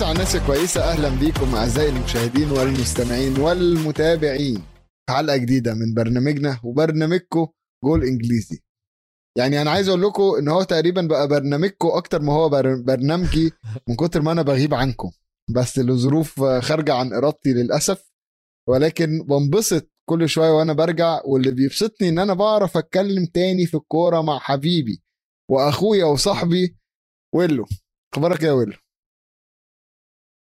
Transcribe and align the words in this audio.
مسا 0.00 0.12
الناس 0.12 0.36
الكويسة 0.36 0.80
أهلا 0.84 1.08
بيكم 1.08 1.54
أعزائي 1.54 1.88
المشاهدين 1.88 2.50
والمستمعين 2.50 3.38
والمتابعين. 3.40 4.62
حلقة 5.10 5.36
جديدة 5.36 5.74
من 5.74 5.94
برنامجنا 5.94 6.60
وبرنامجكم 6.64 7.46
جول 7.84 8.04
إنجليزي. 8.04 8.60
يعني 9.38 9.62
أنا 9.62 9.70
عايز 9.70 9.88
أقول 9.88 10.02
لكم 10.02 10.22
إن 10.38 10.48
هو 10.48 10.62
تقريبا 10.62 11.02
بقى 11.02 11.28
برنامجكم 11.28 11.88
أكتر 11.88 12.22
ما 12.22 12.32
هو 12.32 12.48
بر- 12.48 12.82
برنامجي 12.82 13.52
من 13.88 13.96
كتر 13.96 14.22
ما 14.22 14.32
أنا 14.32 14.42
بغيب 14.42 14.74
عنكم 14.74 15.10
بس 15.50 15.78
لظروف 15.78 16.40
خارجة 16.44 16.94
عن 16.94 17.12
إرادتي 17.12 17.52
للأسف. 17.52 18.10
ولكن 18.68 19.22
بنبسط 19.28 19.90
كل 20.08 20.28
شوية 20.28 20.50
وأنا 20.50 20.72
برجع 20.72 21.20
واللي 21.24 21.50
بيبسطني 21.50 22.08
إن 22.08 22.18
أنا 22.18 22.34
بعرف 22.34 22.76
أتكلم 22.76 23.26
تاني 23.26 23.66
في 23.66 23.76
الكورة 23.76 24.20
مع 24.20 24.38
حبيبي 24.38 25.02
وأخويا 25.50 26.04
وصاحبي 26.04 26.76
ويلو. 27.34 27.66
أخبارك 28.14 28.42
يا 28.42 28.52
ويلو؟ 28.52 28.74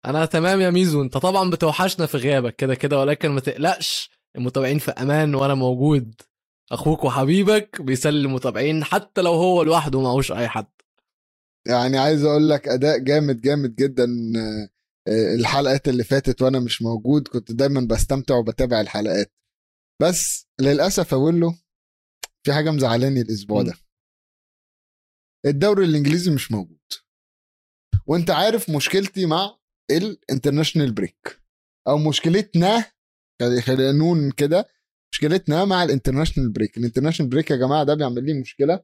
أنا 0.05 0.25
تمام 0.25 0.61
يا 0.61 0.69
ميزو 0.69 1.01
انت 1.01 1.17
طبعا 1.17 1.49
بتوحشنا 1.49 2.05
في 2.05 2.17
غيابك 2.17 2.55
كده 2.55 2.75
كده 2.75 2.99
ولكن 2.99 3.29
ما 3.29 3.39
تقلقش 3.39 4.09
المتابعين 4.35 4.79
في 4.79 4.91
أمان 4.91 5.35
وأنا 5.35 5.53
موجود. 5.53 6.21
أخوك 6.71 7.03
وحبيبك 7.03 7.81
بيسلي 7.81 8.19
المتابعين 8.19 8.83
حتى 8.83 9.21
لو 9.21 9.33
هو 9.33 9.63
لوحده 9.63 10.01
معهوش 10.01 10.31
اي 10.31 10.47
حد. 10.47 10.67
يعني 11.67 11.97
عايز 11.97 12.23
أقول 12.23 12.49
لك 12.49 12.67
اداء 12.67 12.97
جامد 12.97 13.41
جامد 13.41 13.75
جدا 13.75 14.03
آه، 14.37 14.69
آه، 15.07 15.35
الحلقات 15.35 15.87
اللي 15.87 16.03
فاتت 16.03 16.41
وأنا 16.41 16.59
مش 16.59 16.81
موجود 16.81 17.27
كنت 17.27 17.51
دايما 17.51 17.81
بستمتع 17.89 18.35
وبتابع 18.35 18.81
الحلقات. 18.81 19.33
بس 20.01 20.47
للأسف 20.61 21.13
أقول 21.13 21.39
له 21.39 21.59
في 22.43 22.53
حاجة 22.53 22.71
مزعلاني 22.71 23.21
الأسبوع 23.21 23.61
ده. 23.61 23.73
الدوري 25.45 25.85
الإنجليزي 25.85 26.31
مش 26.31 26.51
موجود. 26.51 26.79
وانت 28.05 28.29
عارف 28.29 28.69
مشكلتي 28.69 29.25
مع 29.25 29.58
ال 29.91 29.98
international 29.98 30.91
break 30.91 31.41
أو 31.87 31.97
مشكلتنا 31.97 32.85
خلي- 33.41 33.61
خلينا 33.61 33.91
نقول 33.91 34.31
كده 34.31 34.67
مشكلتنا 35.13 35.65
مع 35.65 35.83
ال 35.83 35.88
international 35.88 36.49
break 36.51 36.77
ال 36.77 36.81
international 36.81 37.29
break 37.29 37.51
يا 37.51 37.55
جماعة 37.55 37.83
ده 37.83 37.93
بيعمل 37.93 38.25
لي 38.25 38.33
مشكلة 38.41 38.83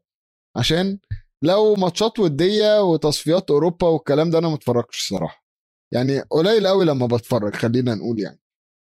عشان 0.58 1.00
لو 1.44 1.76
ماتشات 1.76 2.20
ودية 2.20 2.81
وتصفيات 2.83 3.52
أوروبا 3.52 3.88
والكلام 3.88 4.30
ده 4.30 4.39
أنا 4.39 4.50
ما 4.50 4.56
اتفرجش 4.56 5.09
صراحة 5.09 5.45
يعني 5.94 6.20
قليل 6.20 6.67
قوي 6.67 6.86
لما 6.86 7.06
بتفرج 7.08 7.56
خلينا 7.56 7.95
نقول 7.95 8.20
يعني. 8.20 8.39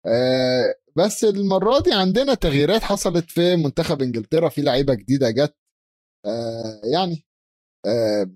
آه 0.05 0.75
بس 0.95 1.23
المرة 1.23 1.79
دي 1.79 1.93
عندنا 1.93 2.33
تغييرات 2.33 2.81
حصلت 2.83 3.31
في 3.31 3.55
منتخب 3.55 4.01
إنجلترا 4.01 4.49
في 4.49 4.61
لعيبة 4.61 4.93
جديدة 4.93 5.29
جت. 5.31 5.55
آه 6.25 6.81
يعني 6.93 7.25
آه 7.85 8.29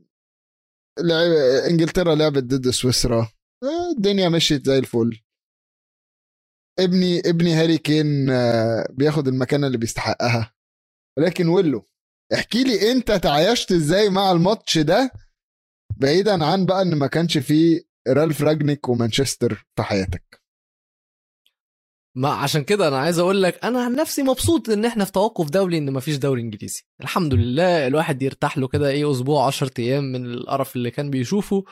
إنجلترا 1.70 2.16
لعبت 2.16 2.44
ضد 2.44 2.70
سويسرا. 2.70 3.28
الدنيا 3.64 4.30
مشيت 4.30 4.66
زي 4.66 4.78
الفل. 4.78 5.20
ابني 6.80 7.20
ابني 7.20 7.54
هاري 7.54 7.78
كين 7.78 8.30
آه 8.30 8.88
بياخد 8.92 9.28
المكانة 9.28 9.68
اللي 9.68 9.78
بيستحقها. 9.78 10.54
ولكن 11.18 11.48
ويلو 11.48 11.86
احكي 12.34 12.64
لي 12.64 12.92
انت 12.92 13.12
تعايشت 13.12 13.72
إزاي 13.72 14.10
مع 14.10 14.32
الماتش 14.32 14.78
ده 14.78 15.12
بعيدا 15.98 16.46
عن 16.46 16.66
بقى 16.66 16.82
إن 16.82 16.96
ما 16.96 17.08
كانش 17.08 17.38
فيه 17.38 17.82
رالف 18.08 18.42
راجنيك 18.42 18.90
ومانشستر 18.90 19.66
في 19.76 19.84
حياتك. 19.84 20.42
ما 22.18 22.30
عشان 22.30 22.64
كده 22.64 22.88
أنا 22.88 22.98
عايز 23.00 23.20
أقول 23.20 23.44
لك 23.44 23.66
أنا 23.66 23.84
عن 23.84 23.96
نفسي 23.96 24.24
مبسوط 24.24 24.70
إن 24.70 24.86
إحنا 24.86 25.06
في 25.06 25.12
توقف 25.12 25.50
دولي 25.50 25.78
إن 25.78 25.94
مفيش 25.94 26.16
دوري 26.16 26.42
إنجليزي. 26.42 26.84
الحمد 27.02 27.34
لله 27.34 27.88
الواحد 27.88 28.22
يرتاح 28.22 28.58
له 28.58 28.68
كده 28.68 28.90
إيه 28.90 29.12
أسبوع 29.12 29.48
10 29.48 29.72
أيام 29.80 30.04
من 30.04 30.26
القرف 30.26 30.76
اللي 30.76 30.92
كان 30.92 31.10
بيشوفه. 31.10 31.64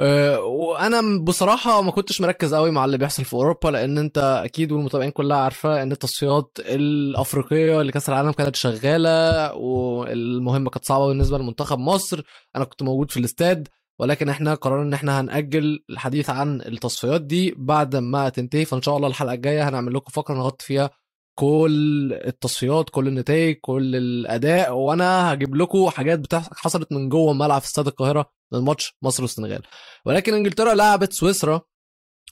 وأنا 0.00 1.24
بصراحة 1.24 1.82
ما 1.82 1.90
كنتش 1.90 2.20
مركز 2.20 2.54
قوي 2.54 2.70
مع 2.70 2.84
اللي 2.84 2.98
بيحصل 2.98 3.24
في 3.24 3.34
أوروبا 3.34 3.68
لأن 3.68 3.98
أنت 3.98 4.18
أكيد 4.44 4.72
والمتابعين 4.72 5.10
كلها 5.10 5.36
عارفة 5.36 5.82
إن 5.82 5.92
التصفيات 5.92 6.50
الأفريقية 6.60 7.82
لكأس 7.82 8.08
العالم 8.08 8.32
كانت 8.32 8.56
شغالة 8.56 9.54
والمهمة 9.54 10.70
كانت 10.70 10.84
صعبة 10.84 11.06
بالنسبة 11.08 11.38
لمنتخب 11.38 11.78
مصر. 11.78 12.22
أنا 12.56 12.64
كنت 12.64 12.82
موجود 12.82 13.10
في 13.10 13.16
الاستاد 13.20 13.68
ولكن 13.98 14.28
إحنا 14.28 14.54
قررنا 14.54 14.82
إن 14.82 14.92
إحنا 14.94 15.20
هنأجل 15.20 15.84
الحديث 15.90 16.30
عن 16.30 16.60
التصفيات 16.60 17.20
دي 17.22 17.54
بعد 17.56 17.96
ما 17.96 18.28
تنتهي. 18.28 18.64
فإن 18.64 18.82
شاء 18.82 18.96
الله 18.96 19.08
الحلقة 19.08 19.34
الجاية 19.34 19.68
هنعمل 19.68 19.94
لكم 19.94 20.12
فقرة 20.12 20.34
نغطي 20.34 20.64
فيها 20.66 20.90
كل 21.38 22.12
التصفيات 22.26 22.90
كل 22.90 23.08
النتائج 23.08 23.56
كل 23.60 23.96
الأداء. 23.96 24.72
وأنا 24.74 25.32
هجيب 25.32 25.54
لكم 25.56 25.88
حاجات 25.90 26.18
بتحصل 26.18 26.50
حصلت 26.56 26.92
من 26.92 27.08
جوه 27.08 27.32
الملعب 27.32 27.60
في 27.60 27.66
استاد 27.66 27.86
القاهرة. 27.86 28.41
من 28.52 28.60
ماتش 28.60 28.96
مصر 29.02 29.22
والسنغال. 29.22 29.62
ولكن 30.06 30.34
انجلترا 30.34 30.74
لعبت 30.74 31.12
سويسرا 31.12 31.60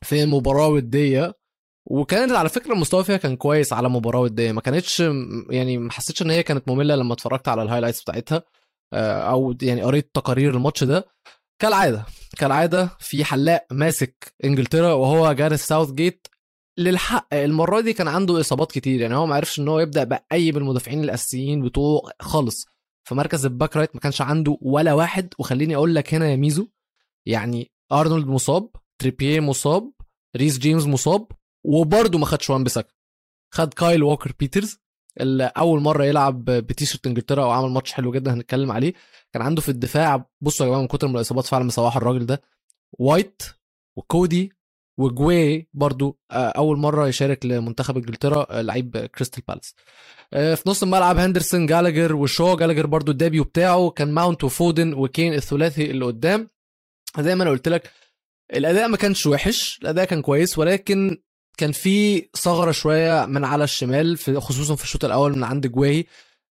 في 0.03 0.27
مباراه 0.27 0.69
وديه 0.69 1.35
وكانت 1.87 2.33
على 2.33 2.49
فكرة 2.49 2.73
المستوى 2.73 3.05
فيها 3.05 3.17
كان 3.17 3.37
كويس 3.37 3.73
على 3.73 3.89
مباراه 3.89 4.21
وديه 4.21 4.53
ما 4.53 4.61
كانتش 4.61 5.01
يعني 5.51 5.79
ما 5.79 5.93
حسيتش 5.93 6.23
إن 6.23 6.31
هي 6.31 6.43
كانت 6.43 6.69
مملة 6.69 6.95
لما 6.95 7.13
اتفرجت 7.15 7.49
على 7.49 7.63
ال 7.63 7.66
highlights 7.66 8.03
بتاعتها 8.03 8.43
آه، 8.93 9.21
أو 9.31 9.55
يعني 9.63 9.83
قريت 9.83 10.11
تقارير 10.15 10.55
الماتش 10.55 10.85
ده. 10.85 11.05
كالعادة 11.63 12.05
كالعادة 12.39 12.91
في 13.01 13.25
حلاق 13.25 13.67
ماسك 13.71 14.35
انجلترا 14.45 14.93
وهو 14.93 15.33
جاريث 15.33 15.67
ساوث 15.67 15.91
جيت 15.91 16.27
للحق. 16.79 17.35
المرة 17.35 17.81
دي 17.81 17.93
كان 17.93 18.09
عنده 18.09 18.41
إصابات 18.41 18.73
كتير 18.73 19.01
يعني 19.01 19.17
هو 19.17 19.27
ما 19.27 19.35
عرفش 19.35 19.61
إن 19.61 19.69
هو 19.69 19.81
يبدأ 19.81 20.05
بأي 20.05 20.53
بالمدافعين 20.53 21.05
الأساسيين 21.05 21.63
بتوعه 21.63 22.03
خالص. 22.21 22.67
في 23.11 23.15
مركز 23.17 23.47
ال 23.47 23.53
back 23.53 23.77
right 23.77 23.95
ما 23.95 24.01
كانش 24.01 24.23
عنده 24.23 24.59
ولا 24.61 24.93
واحد. 24.93 25.35
وخليني 25.39 25.77
أقول 25.77 25.95
لك 25.95 26.15
هنا 26.15 26.31
يا 26.31 26.37
ميزو 26.37 26.69
يعني 27.27 27.71
أرنولد 27.93 28.27
مصاب 28.27 28.71
تريبيه 28.99 29.41
مصاب 29.41 29.93
ريس 30.37 30.59
جيمس 30.59 30.87
مصاب 30.87 31.27
وبرضه 31.65 32.19
ما 32.19 32.27
خدش 32.27 32.51
وان 32.51 32.65
بيساكا. 32.65 32.95
خد 33.55 33.75
كايل 33.75 34.03
ووكر 34.03 34.33
بيترز 34.41 34.79
اللي 35.21 35.45
أول 35.45 35.81
مرة 35.81 36.05
يلعب 36.05 36.45
بتيشرت 36.45 37.07
إنجلترا 37.07 37.45
وعمل 37.45 37.71
ماتش 37.71 37.93
حلو 37.93 38.13
جدا 38.13 38.35
هنتكلم 38.35 38.73
عليه. 38.73 38.93
كان 39.33 39.43
عنده 39.43 39.61
في 39.63 39.69
الدفاع 39.69 40.27
بصوا 40.41 40.67
يا 40.67 40.71
جماعة 40.71 40.81
من 40.83 40.89
كتر 40.89 41.09
من 41.09 41.17
الإصابات 41.17 41.45
فعلا 41.45 41.65
مسوحه 41.65 41.99
الراجل 41.99 42.27
ده 42.27 42.43
وايت 42.99 43.43
وكودي 43.99 44.53
وجواي 45.01 45.69
برضو 45.75 46.19
آه، 46.31 46.49
أول 46.49 46.79
مرة 46.79 47.09
يشارك 47.09 47.47
لمنتخب 47.47 47.97
إنجلترا 47.97 48.47
آه، 48.51 48.61
لعيب 48.63 48.97
كريستال 48.99 49.43
بالاس. 49.49 49.75
آه، 50.33 50.55
في 50.55 50.69
نص 50.69 50.83
الملعب 50.83 51.19
هندرسون 51.19 51.67
جالاجر 51.67 52.15
وشو 52.17 52.57
جالاجر 52.57 52.87
برضو 52.87 53.13
ال 53.13 53.18
debut 53.18 53.45
بتاعه 53.45 53.91
كان 53.91 54.13
ماونت 54.13 54.45
وفودن 54.45 54.93
وكين 54.95 55.35
الثلاثي 55.35 55.91
اللي 55.91 56.05
قدام. 56.05 56.51
زي 57.21 57.35
ما 57.35 57.43
أنا 57.43 57.51
قلت 57.51 57.69
لك 57.69 57.91
الأداء 58.55 58.89
ما 58.89 58.97
كانش 58.97 59.27
وحش 59.27 59.79
الأداء 59.83 60.05
كان 60.05 60.23
كويس 60.23 60.59
ولكن 60.59 61.17
كان 61.59 61.73
في 61.73 62.29
ثغرة 62.37 62.71
شوية 62.71 63.27
من 63.27 63.45
على 63.45 63.65
الشمال 63.65 64.17
في 64.17 64.41
خصوصا 64.41 64.75
في 64.75 64.85
الشوط 64.85 65.05
الأول 65.05 65.37
من 65.37 65.45
عند 65.45 65.67
جواي 65.67 66.07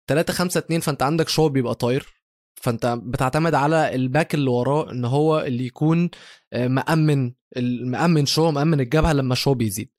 3 0.08 0.34
5 0.34 0.58
2 0.58 0.80
فأنت 0.82 1.04
عندك 1.04 1.30
شو 1.30 1.50
بيبقى 1.50 1.76
طاير. 1.76 2.21
فأنت 2.62 3.00
بتعتمد 3.04 3.54
على 3.54 3.96
ال 3.96 4.03
back 4.03 4.34
اللي 4.34 4.50
وراه 4.50 4.92
إن 4.92 5.06
هو 5.06 5.40
اللي 5.40 5.66
يكون 5.66 6.10
آه، 6.54 6.68
مأمن 6.68 7.32
مأمن 7.84 8.26
شو 8.26 8.52
مأمن 8.52 8.80
الجبهة 8.80 9.14
لما 9.14 9.36
شو 9.36 9.54
بيزيد. 9.54 9.90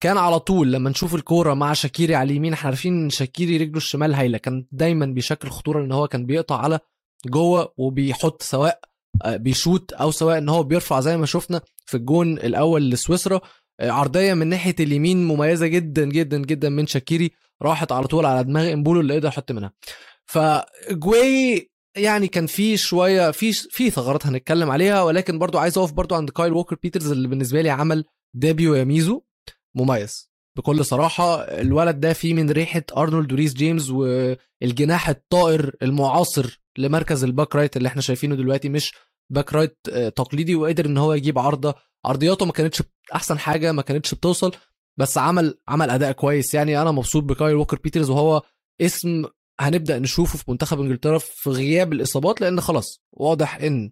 كان 0.00 0.18
على 0.18 0.38
طول 0.38 0.72
لما 0.72 0.90
نشوف 0.90 1.14
الكورة 1.14 1.54
مع 1.54 1.72
شاكيري 1.72 2.14
على 2.14 2.30
اليمين 2.30 2.52
إحنا 2.52 2.66
عارفين 2.66 3.04
إن 3.04 3.10
شاكيري 3.10 3.56
رجله 3.56 3.76
الشمال 3.76 4.14
هايلة 4.14 4.38
كان 4.38 4.66
دايما 4.72 5.06
بيشكل 5.06 5.48
خطورة 5.48 5.84
إن 5.84 5.92
هو 5.92 6.08
كان 6.08 6.26
بيقطع 6.26 6.58
على 6.58 6.78
جوه 7.26 7.72
وبيحط 7.76 8.42
سواء 8.42 8.80
آه، 9.24 9.36
بيشوت 9.36 9.92
أو 9.92 10.10
سواء 10.10 10.38
إن 10.38 10.48
هو 10.48 10.62
بيرفع 10.62 11.00
زي 11.00 11.16
ما 11.16 11.26
شفنا 11.26 11.60
في 11.86 11.96
الجون 11.96 12.32
الأول 12.32 12.90
لسويسرا. 12.90 13.40
آه، 13.80 13.90
عرضية 13.90 14.34
من 14.34 14.46
ناحية 14.46 14.74
اليمين 14.80 15.24
مميزة 15.28 15.66
جدا 15.66 16.04
جدا 16.04 16.38
جدا 16.38 16.68
من 16.68 16.86
شاكيري 16.86 17.30
راحت 17.62 17.92
على 17.92 18.06
طول 18.06 18.26
على 18.26 18.44
دماغ 18.44 18.72
إمبولو 18.72 19.00
اللي 19.00 19.14
قدر 19.14 19.28
يحط 19.28 19.52
منها. 19.52 19.72
فجواي 20.26 21.70
يعني 21.96 22.28
كان 22.28 22.46
في 22.46 22.76
شوية 22.76 23.30
في 23.30 23.52
في 23.52 23.90
ثغرات 23.90 24.26
هنتكلم 24.26 24.70
عليها 24.70 25.02
ولكن 25.02 25.38
برضو 25.38 25.58
عايز 25.58 25.78
أقف 25.78 25.92
برضو 25.92 26.14
عند 26.14 26.30
كايل 26.30 26.52
ووكر 26.52 26.76
بيترز 26.82 27.10
اللي 27.10 27.28
بالنسبة 27.28 27.60
لي 27.62 27.70
عمل 27.70 28.04
debut 28.34 28.74
يا 28.74 28.84
ميزو 28.84 29.22
مميز. 29.74 30.30
بكل 30.56 30.84
صراحة 30.84 31.40
الولد 31.42 32.00
ده 32.00 32.12
فيه 32.12 32.34
من 32.34 32.50
ريحة 32.50 32.82
أرنولد 32.96 33.32
وريس 33.32 33.54
جيمس 33.54 33.90
والجناح 33.90 35.08
الطائر 35.08 35.76
المعاصر 35.82 36.60
لمركز 36.78 37.24
ال 37.24 37.30
back 37.30 37.56
right 37.56 37.76
اللي 37.76 37.88
إحنا 37.88 38.02
شايفينه 38.02 38.34
دلوقتي 38.34 38.68
مش 38.68 38.92
back 39.30 39.52
right 39.52 39.78
آه، 39.92 40.08
تقليدي 40.08 40.54
وقدر 40.54 40.86
إن 40.86 40.98
هو 40.98 41.12
يجيب 41.12 41.38
عارضه 41.38 41.74
عرضياته 42.04 42.46
ما 42.46 42.52
كانتش 42.52 42.82
أحسن 43.14 43.38
حاجة 43.38 43.72
ما 43.72 43.82
كانتش 43.82 44.14
بتوصل 44.14 44.52
بس 44.98 45.18
عمل 45.18 45.58
عمل 45.68 45.90
أداء 45.90 46.12
كويس. 46.12 46.54
يعني 46.54 46.82
أنا 46.82 46.90
مبسوط 46.90 47.22
بكايل 47.22 47.54
ووكر 47.54 47.78
بيترز 47.84 48.10
وهو 48.10 48.42
اسم 48.80 49.24
هنبدأ 49.60 49.98
نشوفه 49.98 50.38
في 50.38 50.44
منتخب 50.48 50.80
إنجلترا 50.80 51.18
في 51.18 51.50
غياب 51.50 51.92
الإصابات 51.92 52.40
لأن 52.40 52.60
خلاص 52.60 53.02
واضح 53.12 53.56
إن 53.56 53.90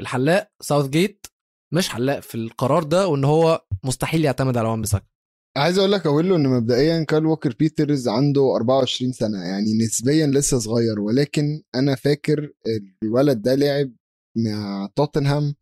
الحلاق 0.00 0.50
ساوث 0.60 0.88
جيت 0.88 1.26
مش 1.72 1.88
حلاق 1.88 2.20
في 2.20 2.34
القرار 2.34 2.82
ده 2.82 3.08
وإن 3.08 3.24
هو 3.24 3.64
مستحيل 3.84 4.24
يعتمد 4.24 4.56
على 4.56 4.68
وان 4.68 4.80
بيساكا. 4.80 5.06
عايز 5.56 5.78
أقول 5.78 5.92
لك 5.92 6.06
أقول 6.06 6.28
له 6.28 6.36
إن 6.36 6.48
مبدئيا 6.48 7.04
كال 7.04 7.26
ووكر 7.26 7.54
بيترز 7.58 8.08
عنده 8.08 8.56
24 8.56 9.12
سنة 9.12 9.38
يعني 9.38 9.78
نسبيا 9.84 10.26
لسه 10.26 10.58
صغير 10.58 11.00
ولكن 11.00 11.62
أنا 11.74 11.94
فاكر 11.94 12.52
الولد 13.02 13.42
ده 13.42 13.54
لعب 13.54 13.92
مع 14.36 14.88
توتنهام 14.96 15.54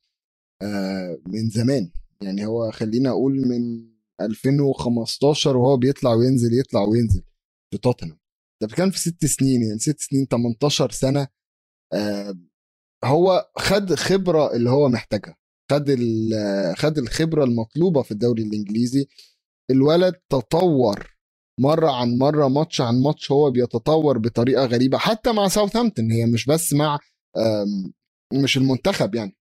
آه، 0.63 1.19
من 1.27 1.49
زمان. 1.49 1.91
يعني 2.23 2.47
هو 2.47 2.71
خلينا 2.71 3.11
أقول 3.11 3.33
من 3.49 3.89
2015 4.21 5.57
وهو 5.57 5.77
بيطلع 5.77 6.13
وينزل 6.15 6.59
يطلع 6.59 6.81
وينزل 6.83 7.23
في 7.71 7.79
توتنهام. 7.79 8.19
ده 8.67 8.77
كان 8.77 8.91
في 8.91 8.99
ست 8.99 9.25
سنين 9.27 9.63
يعني 9.63 9.79
ست 9.79 10.01
سنين 10.01 10.27
18 10.27 10.91
سنة 10.91 11.29
آه، 11.93 12.35
هو 13.05 13.51
خد 13.59 13.95
خبرة 13.95 14.53
اللي 14.57 14.71
هو 14.71 14.89
محتاجها 14.89 15.37
خد 15.71 15.85
ال- 15.91 16.77
خد 16.77 16.99
الخبرة 16.99 17.45
المطلوبة 17.45 18.03
في 18.03 18.11
الدوري 18.11 18.43
الإنجليزي. 18.43 19.07
الولد 19.71 20.15
تطور 20.31 21.17
مرة 21.61 21.91
عن 21.91 22.19
مرة 22.19 22.49
ماتش 22.49 22.81
عن 22.81 23.03
ماتش 23.03 23.31
هو 23.33 23.51
بيتطور 23.51 24.19
بطريقة 24.19 24.65
غريبة 24.65 24.99
حتى 24.99 25.33
مع 25.33 25.49
ساوثهامبتون 25.49 26.11
هي 26.11 26.27
مش 26.27 26.47
بس 26.47 26.73
مع 26.73 26.99
مش 28.35 28.57
المنتخب 28.57 29.15
يعني. 29.15 29.37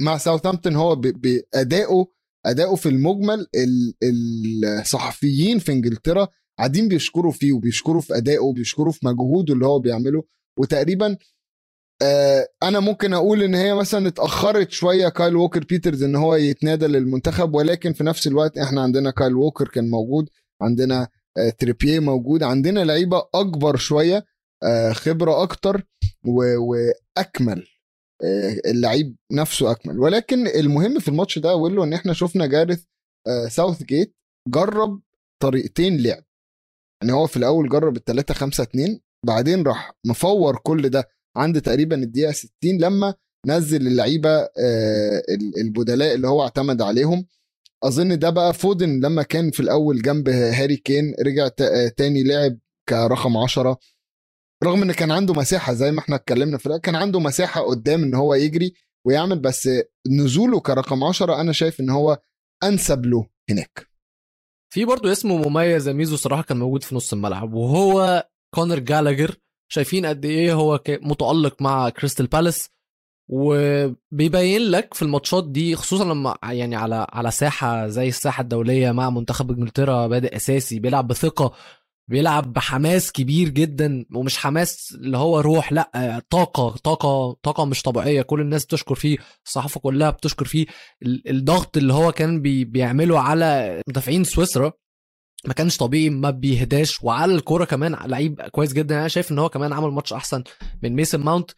مع 0.00 0.18
ساوثهامبتون 0.18 0.76
هو 0.76 0.96
بادائه 0.96 2.06
أداؤه 2.46 2.76
في 2.76 2.88
المجمل 2.88 3.46
ال- 3.54 3.94
الصحفيين 4.64 5.58
في 5.58 5.72
إنجلترا 5.72 6.28
قاعدين 6.58 6.88
بيشكروا 6.88 7.32
فيه 7.32 7.52
وبيشكروا 7.52 8.00
في 8.00 8.16
أدائه 8.16 8.38
وبيشكروا 8.38 8.92
في 8.92 9.06
مجهوده 9.06 9.54
اللي 9.54 9.66
هو 9.66 9.78
بيعمله. 9.78 10.24
وتقريبا 10.58 11.16
آه، 12.02 12.48
أنا 12.62 12.80
ممكن 12.80 13.12
أقول 13.14 13.42
إن 13.42 13.54
هي 13.54 13.74
مثلا 13.74 14.08
اتأخرت 14.08 14.70
شوية 14.70 15.08
كايل 15.08 15.36
ووكر 15.36 15.64
بيترز 15.64 16.02
إن 16.02 16.16
هو 16.16 16.34
يتنادى 16.34 16.86
للمنتخب 16.86 17.54
ولكن 17.54 17.92
في 17.92 18.04
نفس 18.04 18.26
الوقت 18.26 18.58
إحنا 18.58 18.82
عندنا 18.82 19.10
كايل 19.10 19.34
ووكر 19.34 19.68
كان 19.68 19.90
موجود 19.90 20.28
عندنا 20.62 21.08
آه، 21.38 21.50
تريبيه 21.50 21.98
موجود 21.98 22.42
عندنا 22.42 22.80
لعيبة 22.84 23.22
أكبر 23.34 23.76
شوية 23.76 24.24
آه، 24.62 24.92
خبرة 24.92 25.42
أكتر 25.42 25.82
وأكمل 26.58 27.66
اللعيب 28.66 29.16
نفسه 29.32 29.70
أكمل. 29.70 29.98
ولكن 30.00 30.46
المهم 30.46 30.98
في 30.98 31.08
الماتش 31.08 31.38
ده 31.38 31.54
والحلو 31.56 31.84
إن 31.84 31.92
إحنا 31.92 32.12
شفنا 32.12 32.46
جارث 32.46 32.84
ساوث 33.48 33.82
جيت 33.82 34.16
جرب 34.48 35.00
طريقتين 35.42 36.02
لعب. 36.02 36.24
يعني 37.02 37.12
هو 37.12 37.26
في 37.26 37.36
الأول 37.36 37.68
جرب 37.68 37.96
ال 37.96 38.04
3 38.04 38.34
5 38.34 38.62
2 38.62 39.00
بعدين 39.26 39.62
راح 39.62 39.92
محور 40.06 40.56
كل 40.62 40.88
ده 40.88 41.08
عند 41.36 41.60
تقريبا 41.60 41.96
الدقيقة 41.96 42.32
60 42.32 42.50
لما 42.64 43.14
نزل 43.46 43.86
اللعيبة 43.86 44.30
آه، 44.30 45.22
ال- 45.28 45.60
البدلاء 45.60 46.14
اللي 46.14 46.28
هو 46.28 46.42
اعتمد 46.42 46.82
عليهم. 46.82 47.26
أظن 47.84 48.18
ده 48.18 48.30
بقى 48.30 48.54
فودن 48.54 49.00
لما 49.00 49.22
كان 49.22 49.50
في 49.50 49.60
الأول 49.60 50.02
جنب 50.02 50.28
هاري 50.28 50.76
كين 50.76 51.14
رجع 51.26 51.48
آه، 51.60 51.88
تاني 51.88 52.22
لعب 52.24 52.58
كرقم 52.88 53.36
10 53.36 53.78
رغم 54.64 54.82
إن 54.82 54.92
كان 54.92 55.10
عنده 55.10 55.34
مساحة 55.34 55.72
زي 55.72 55.92
ما 55.92 55.98
إحنا 56.00 56.16
اتكلمنا 56.16 56.58
في 56.58 56.66
الأول، 56.66 56.80
كان 56.80 56.94
عنده 56.94 57.20
مساحة 57.20 57.60
قدام 57.60 58.02
إن 58.02 58.14
هو 58.14 58.34
يجري 58.34 58.72
ويعمل 59.06 59.38
بس 59.38 59.68
نزوله 60.10 60.60
كرقم 60.60 61.04
10 61.04 61.40
أنا 61.40 61.52
شايف 61.52 61.80
إن 61.80 61.90
هو 61.90 62.18
أنسب 62.64 63.06
له 63.06 63.26
هناك. 63.50 63.87
في 64.70 64.84
برضه 64.84 65.12
اسمه 65.12 65.48
مميز 65.48 65.88
ميزو 65.88 66.16
صراحة 66.16 66.42
كان 66.42 66.56
موجود 66.58 66.82
في 66.82 66.94
نص 66.94 67.12
الملعب 67.12 67.54
وهو 67.54 68.26
كونر 68.54 68.78
جالاجر. 68.78 69.34
شايفين 69.72 70.06
قد 70.06 70.24
إيه 70.24 70.52
هو 70.54 70.80
متألق 70.88 71.62
مع 71.62 71.88
كريستال 71.88 72.26
بالاس 72.26 72.70
وبيبين 73.30 74.62
لك 74.62 74.94
في 74.94 75.02
الماتشات 75.02 75.48
دي 75.48 75.76
خصوصا 75.76 76.04
لما 76.04 76.36
يعني 76.42 76.76
على 76.76 77.06
على 77.12 77.30
ساحة 77.30 77.86
زي 77.86 78.08
الساحة 78.08 78.40
الدولية 78.40 78.90
مع 78.92 79.10
منتخب 79.10 79.50
إنجلترا 79.50 80.06
بادئ 80.06 80.36
أساسي 80.36 80.78
بيلعب 80.80 81.08
بثقة 81.08 81.52
بيلعب 82.08 82.52
بحماس 82.52 83.12
كبير 83.12 83.48
جدا 83.48 84.04
ومش 84.14 84.38
حماس 84.38 84.92
اللي 84.94 85.18
هو 85.18 85.40
روح 85.40 85.72
لا 85.72 86.22
طاقة 86.30 86.70
طاقة 86.70 87.32
طاقة 87.42 87.64
مش 87.64 87.82
طبيعية. 87.82 88.22
كل 88.22 88.40
الناس 88.40 88.64
بتشكر 88.64 88.94
فيه 88.94 89.18
الصحافة 89.46 89.80
كلها 89.80 90.10
بتشكر 90.10 90.44
فيه. 90.44 90.66
ال- 91.02 91.30
الضغط 91.30 91.76
اللي 91.76 91.92
هو 91.92 92.12
كان 92.12 92.42
بي 92.42 92.64
بيعمله 92.64 93.20
على 93.20 93.80
مدافعين 93.88 94.24
سويسرا 94.24 94.72
ما 95.46 95.54
كانش 95.54 95.76
طبيعي 95.76 96.10
ما 96.10 96.30
بيهداش. 96.30 97.02
وعلى 97.02 97.34
الكورة 97.34 97.64
كمان 97.64 97.96
لعيب 98.06 98.40
كويس 98.42 98.72
جدا. 98.72 98.98
أنا 98.98 99.08
شايف 99.08 99.32
إن 99.32 99.38
هو 99.38 99.48
كمان 99.48 99.72
عمل 99.72 99.88
ماتش 99.90 100.12
أحسن 100.12 100.44
من 100.82 100.92
ميسن 100.96 101.20
ماونت. 101.20 101.50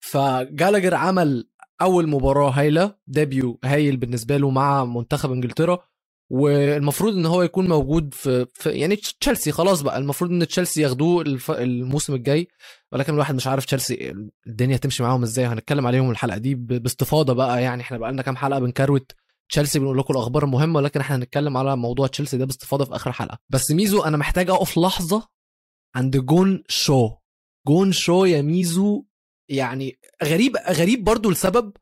فجالاجر 0.00 0.94
عمل 0.94 1.48
أول 1.82 2.08
مباراة 2.08 2.50
هايلة 2.50 2.94
debut 3.06 3.60
هايل 3.64 3.96
بالنسبة 3.96 4.36
له 4.36 4.50
مع 4.50 4.84
منتخب 4.84 5.32
إنجلترا. 5.32 5.78
والمفروض 6.32 7.14
إن 7.16 7.26
هو 7.26 7.42
يكون 7.42 7.68
موجود 7.68 8.14
في, 8.14 8.46
في 8.54 8.70
يعني 8.70 8.96
تشيلسي 8.96 9.52
خلاص 9.52 9.82
بقى. 9.82 9.98
المفروض 9.98 10.30
إن 10.30 10.48
تشيلسي 10.48 10.82
ياخدوه. 10.82 11.24
الموسم 11.50 12.14
الجاي. 12.14 12.48
ولكن 12.92 13.12
الواحد 13.14 13.34
مش 13.34 13.46
عارف 13.46 13.64
تشيلسي 13.64 14.14
الدنيا 14.46 14.76
تمشي 14.76 15.02
معاهم 15.02 15.22
إزاي. 15.22 15.46
هنتكلم 15.46 15.86
عليهم 15.86 16.10
الحلقة 16.10 16.38
دي. 16.38 16.54
باستفاضة 16.54 17.32
بقى. 17.32 17.62
يعني 17.62 17.82
إحنا 17.82 17.98
بقى 17.98 18.12
لنا 18.12 18.22
كام 18.22 18.36
حلقة 18.36 18.60
بنكروت 18.60 19.12
تشيلسي 19.48 19.78
بنقول 19.78 19.98
لكم 19.98 20.14
الأخبار 20.14 20.44
المهمة. 20.44 20.76
ولكن 20.76 21.00
إحنا 21.00 21.16
هنتكلم 21.16 21.56
على 21.56 21.76
موضوع 21.76 22.06
تشيلسي 22.06 22.36
ده 22.36 22.44
باستفاضة 22.44 22.84
في 22.84 22.96
آخر 22.96 23.12
حلقة. 23.12 23.38
بس 23.50 23.70
ميزو 23.70 24.02
أنا 24.02 24.16
محتاج 24.16 24.50
أقف 24.50 24.78
لحظة 24.78 25.28
عند 25.94 26.16
جون 26.16 26.62
شو. 26.68 27.10
جون 27.68 27.92
شو 27.92 28.24
يا 28.24 28.42
ميزو 28.42 29.04
يعني 29.48 29.98
غريب 30.24 30.56
غريب 30.56 31.04
برضو 31.04 31.30
لسبب 31.30 31.72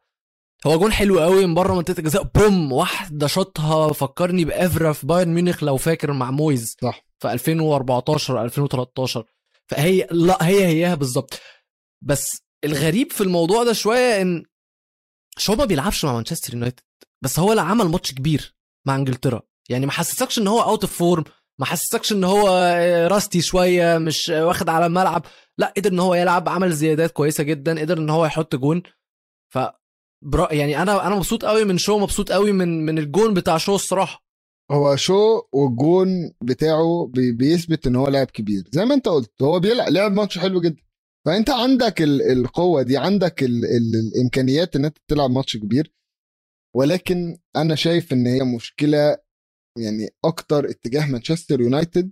هو 0.67 0.79
جون 0.79 0.93
حلو 0.93 1.21
قوي 1.21 1.47
من 1.47 1.55
بره 1.55 1.75
منطقة 1.75 1.99
الجزاء. 1.99 2.23
بوم 2.23 2.73
واحدة 2.73 3.27
شاطها 3.27 3.93
فكرني 3.93 4.45
بإفرا 4.45 4.93
في 4.93 5.07
بايرن 5.07 5.35
ميونخ 5.35 5.65
لو 5.65 5.77
فاكر 5.77 6.13
مع 6.13 6.31
مويز 6.31 6.77
صح. 6.83 7.05
في 7.19 7.33
2014 7.33 8.43
2013 8.45 9.25
فهي 9.67 10.07
لا 10.11 10.47
هي 10.49 10.67
هي 10.67 10.81
هي 10.81 10.95
بالظبط. 10.95 11.41
بس 12.03 12.43
الغريب 12.65 13.13
في 13.13 13.21
الموضوع 13.21 13.65
ده 13.65 13.73
شوية 13.73 14.23
إن 14.23 14.45
شو 15.39 15.55
ما 15.55 15.65
بيلعبش 15.65 16.05
مع 16.05 16.13
مانشستر 16.13 16.55
يونايتد. 16.55 16.83
بس 17.23 17.39
هو 17.39 17.51
اللي 17.51 17.63
عمل 17.63 17.85
ماتش 17.85 18.13
كبير 18.13 18.55
مع 18.87 18.95
إنجلترا. 18.97 19.43
يعني 19.69 19.87
ما 19.87 19.93
حسسكش 19.93 20.39
إن 20.39 20.49
هو 20.49 20.63
out 20.63 20.83
of 20.85 20.93
form 20.99 21.25
ما 21.59 21.67
حسسكش 21.67 22.13
إن 22.13 22.25
هو 22.25 22.49
rusty 23.11 23.41
شوية 23.41 23.99
مش 23.99 24.29
واخد 24.29 24.69
على 24.69 24.87
الملعب. 24.87 25.27
لا 25.59 25.73
قدر 25.77 25.93
إن 25.93 26.01
هو 26.01 26.15
يلعب 26.15 26.49
عمل 26.49 26.73
زيادات 26.73 27.11
كويسة 27.11 27.45
جدا 27.45 27.81
قدر 27.81 27.99
إن 27.99 28.11
هو 28.11 28.27
يحط 28.27 28.57
جون. 28.57 28.83
ف 29.55 29.59
برا 30.23 30.53
يعني 30.55 30.83
أنا 30.83 31.07
أنا 31.07 31.15
مبسوط 31.15 31.45
قوي 31.45 31.65
من 31.65 31.79
شو 31.79 31.99
مبسوط 31.99 32.33
قوي 32.33 32.53
من 32.53 32.87
من 32.87 32.99
الجون 32.99 33.35
بتاع 33.35 33.57
شو 33.59 33.75
الصراحة. 33.75 34.25
هو 34.71 34.97
شو 34.97 35.43
والجون 35.53 36.09
بتاعه 36.43 37.07
بي- 37.15 37.33
بيثبت 37.33 37.87
إن 37.87 37.97
هو 37.97 38.09
لاعب 38.09 38.27
كبير. 38.27 38.65
زي 38.73 38.85
ما 38.85 38.95
أنت 38.95 39.09
قلت 39.09 39.43
هو 39.43 39.61
بيلعب 39.61 39.89
لعب 39.89 40.13
ماتش 40.13 40.39
حلو 40.39 40.61
جدا. 40.61 40.83
فأنت 41.27 41.51
عندك 41.51 42.03
ال- 42.03 42.23
القوة 42.23 42.83
دي 42.83 42.97
عندك 42.97 43.43
ال 43.43 43.65
ال 43.65 43.95
الإمكانيات 43.97 44.77
إن 44.77 44.85
أنت 44.85 44.99
تلعب 45.09 45.31
ماتش 45.31 45.57
كبير. 45.57 45.93
ولكن 46.77 47.39
أنا 47.57 47.75
شايف 47.75 48.13
إن 48.13 48.27
هي 48.27 48.41
مشكلة 48.57 49.17
يعني 49.79 50.09
أكتر 50.25 50.71
اتجاه 50.71 51.07
مانشستر 51.07 51.61
يونايتد 51.61 52.11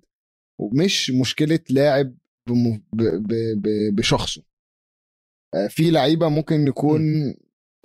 ومش 0.61 1.11
مشكلة 1.11 1.61
لاعب 1.71 2.15
بم- 2.49 2.83
ب- 2.93 3.03
ب- 3.03 3.63
ب- 3.63 3.95
بشخصه. 3.97 4.43
آه، 5.55 5.67
في 5.67 5.91
لعيبة 5.91 6.29
ممكن 6.29 6.67
يكون 6.69 7.35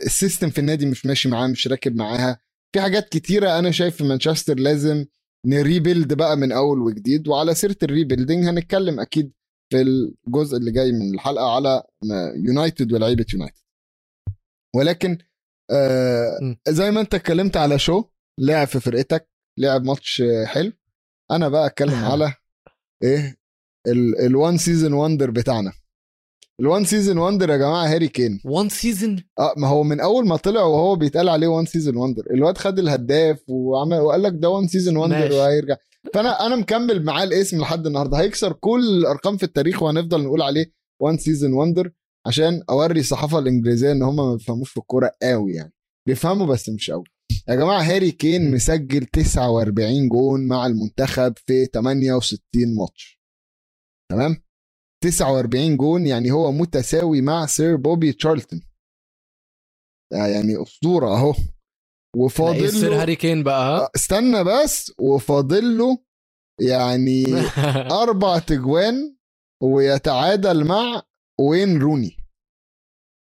ال 0.01 0.08
system 0.08 0.49
في 0.49 0.59
النادي 0.59 0.85
مش 0.85 1.05
ماشي 1.05 1.29
معاه 1.29 1.47
مش 1.47 1.67
راكب 1.67 1.95
معاها. 1.95 2.39
في 2.75 2.81
حاجات 2.81 3.09
كتيرة 3.09 3.59
أنا 3.59 3.71
شايف 3.71 3.95
في 3.95 4.03
مانشستر 4.03 4.59
لازم 4.59 5.05
ن 5.45 5.54
rebuild 5.54 6.13
بقى 6.13 6.37
من 6.37 6.51
أول 6.51 6.79
وجديد 6.79 7.27
وعلى 7.27 7.55
سيرة 7.55 7.77
ال 7.83 7.89
rebuilding 7.89 8.45
هنتكلم 8.45 8.99
أكيد 8.99 9.33
في 9.71 9.81
الجزء 9.81 10.57
اللي 10.57 10.71
جاي 10.71 10.91
من 10.91 11.13
الحلقة 11.13 11.55
على 11.55 11.83
يونايتد 12.35 12.93
ولاعيبة 12.93 13.25
يونايتد. 13.33 13.57
ولكن 14.75 15.17
آه. 15.71 16.57
زي 16.69 16.91
ما 16.91 17.01
أنت 17.01 17.13
اتكلمت 17.13 17.57
على 17.57 17.79
شو 17.79 18.03
لعب 18.39 18.67
في 18.67 18.79
فرقتك 18.79 19.29
لعب 19.59 19.83
ماتش 19.83 20.23
حلو. 20.45 20.71
أنا 21.31 21.49
بقى 21.49 21.65
أتكلم 21.65 21.95
على 22.11 22.33
إيه 23.03 23.35
ال 24.25 24.33
one 24.33 24.57
season 24.57 24.93
wonder 24.93 25.31
بتاعنا. 25.31 25.73
ال 26.61 26.67
one 26.67 26.85
season 26.85 27.17
wonder 27.17 27.49
يا 27.49 27.57
جماعة 27.57 27.85
هاري 27.87 28.07
كين. 28.07 28.39
one 28.45 28.69
season 28.69 29.23
آه 29.39 29.53
ما 29.57 29.67
هو 29.67 29.83
من 29.83 29.99
أول 29.99 30.27
ما 30.27 30.35
طلع 30.35 30.61
وهو 30.61 30.95
بيتقال 30.95 31.29
عليه 31.29 31.47
one 31.47 31.65
season 31.65 31.95
wonder 31.97 32.23
الواد 32.31 32.57
خد 32.57 32.79
الهداف 32.79 33.49
وعمل 33.49 33.99
وقال 33.99 34.23
لك 34.23 34.33
ده 34.35 34.49
one 34.49 34.67
season 34.67 34.97
wonder. 34.97 35.31
وهيرجع. 35.33 35.75
فأنا 36.13 36.45
أنا 36.45 36.55
مكمل 36.55 37.03
معاه 37.05 37.23
الاسم 37.23 37.61
لحد 37.61 37.87
النهارده. 37.87 38.17
هيكسر 38.17 38.53
كل 38.53 38.97
الأرقام 38.99 39.37
في 39.37 39.43
التاريخ 39.43 39.83
وهنفضل 39.83 40.23
نقول 40.23 40.41
عليه 40.41 40.71
one 41.01 41.17
season 41.17 41.53
wonder 41.53 41.91
عشان 42.27 42.63
أوري 42.69 42.99
الصحافة 42.99 43.39
الإنجليزية 43.39 43.91
إن 43.91 44.03
هم 44.03 44.15
ما 44.15 44.33
بيفهموش 44.35 44.69
في 44.69 44.77
الكورة 44.77 45.11
قوي 45.23 45.53
يعني. 45.53 45.73
بيفهموا 46.07 46.45
بس 46.47 46.69
مش 46.69 46.91
قوي. 46.91 47.03
يا 47.49 47.55
جماعة 47.55 47.81
هاري 47.81 48.11
كين. 48.11 48.51
مسجل 48.51 49.05
49 49.05 50.09
جون 50.09 50.47
مع 50.47 50.65
المنتخب 50.65 51.33
في 51.45 51.65
68 51.65 52.75
ماتش. 52.75 53.19
تمام؟ 54.11 54.43
49 55.11 55.77
جون 55.77 56.05
يعني 56.05 56.31
هو 56.31 56.51
متساوي 56.51 57.21
مع 57.21 57.45
سير 57.45 57.75
بوبي 57.75 58.13
تشارلتون. 58.13 58.61
آه 60.13 60.27
يعني 60.27 60.61
أسطورة 60.63 61.07
أهو. 61.17 61.33
وفاضل 62.15 62.69
سير 62.71 62.89
له 62.89 63.01
هاري 63.01 63.15
كين 63.15 63.43
بقى 63.43 63.79
آه، 63.79 63.89
استنى 63.95 64.43
بس. 64.43 64.91
وفاضل 64.99 65.77
له 65.77 65.97
يعني 66.61 67.23
أربع 68.03 68.39
تجوان 68.39 69.17
ويتعادل 69.63 70.67
مع 70.67 71.01
وين 71.39 71.81
روني. 71.81 72.17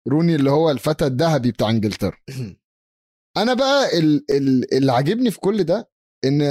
روني 0.09 0.35
اللي 0.35 0.51
هو 0.51 0.71
الفتى 0.71 1.07
الذهبي 1.07 1.51
بتاع 1.53 1.71
إنجلترا. 1.71 2.17
أنا 3.43 3.55
بقى 3.55 3.99
ال- 3.99 4.25
ال- 4.31 4.75
اللي 4.75 4.93
عاجبني 4.93 5.31
في 5.31 5.41
كل 5.41 5.65
ده 5.65 5.91
إن 6.25 6.43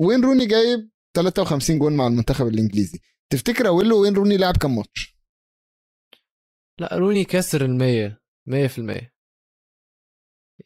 وين 0.00 0.24
روني 0.24 0.46
جايب 0.46 0.90
53 1.16 1.78
جون 1.78 1.96
مع 1.96 2.06
المنتخب 2.06 2.46
الإنجليزي. 2.46 2.98
تفتكر 3.32 3.66
أقول 3.68 3.88
له 3.88 3.96
وين 3.96 4.14
روني 4.14 4.36
لعب 4.36 4.56
كام 4.56 4.76
ماتش؟ 4.76 5.16
لا 6.80 6.88
روني 6.98 7.24
كسر 7.24 7.64
ال 7.64 7.78
100 7.78 8.08
100% 8.08 8.16
120 8.48 9.10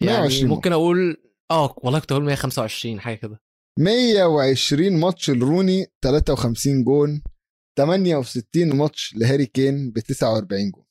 يعني 0.03 0.45
ممكن 0.45 0.73
أقول 0.73 1.17
آه 1.51 1.75
والله 1.79 2.01
كنت 2.01 2.13
أقول 2.13 2.25
125 2.25 3.01
حاجة 3.01 3.17
كده. 3.17 3.41
120 3.79 5.01
ماتش 5.01 5.31
لروني 5.31 5.87
53 6.03 6.85
جون 6.85 7.23
68 7.79 8.77
ماتش 8.77 9.15
لهاري 9.17 9.47
كين 9.47 9.91
ب 9.91 9.99
49 9.99 10.71
جون. 10.71 10.85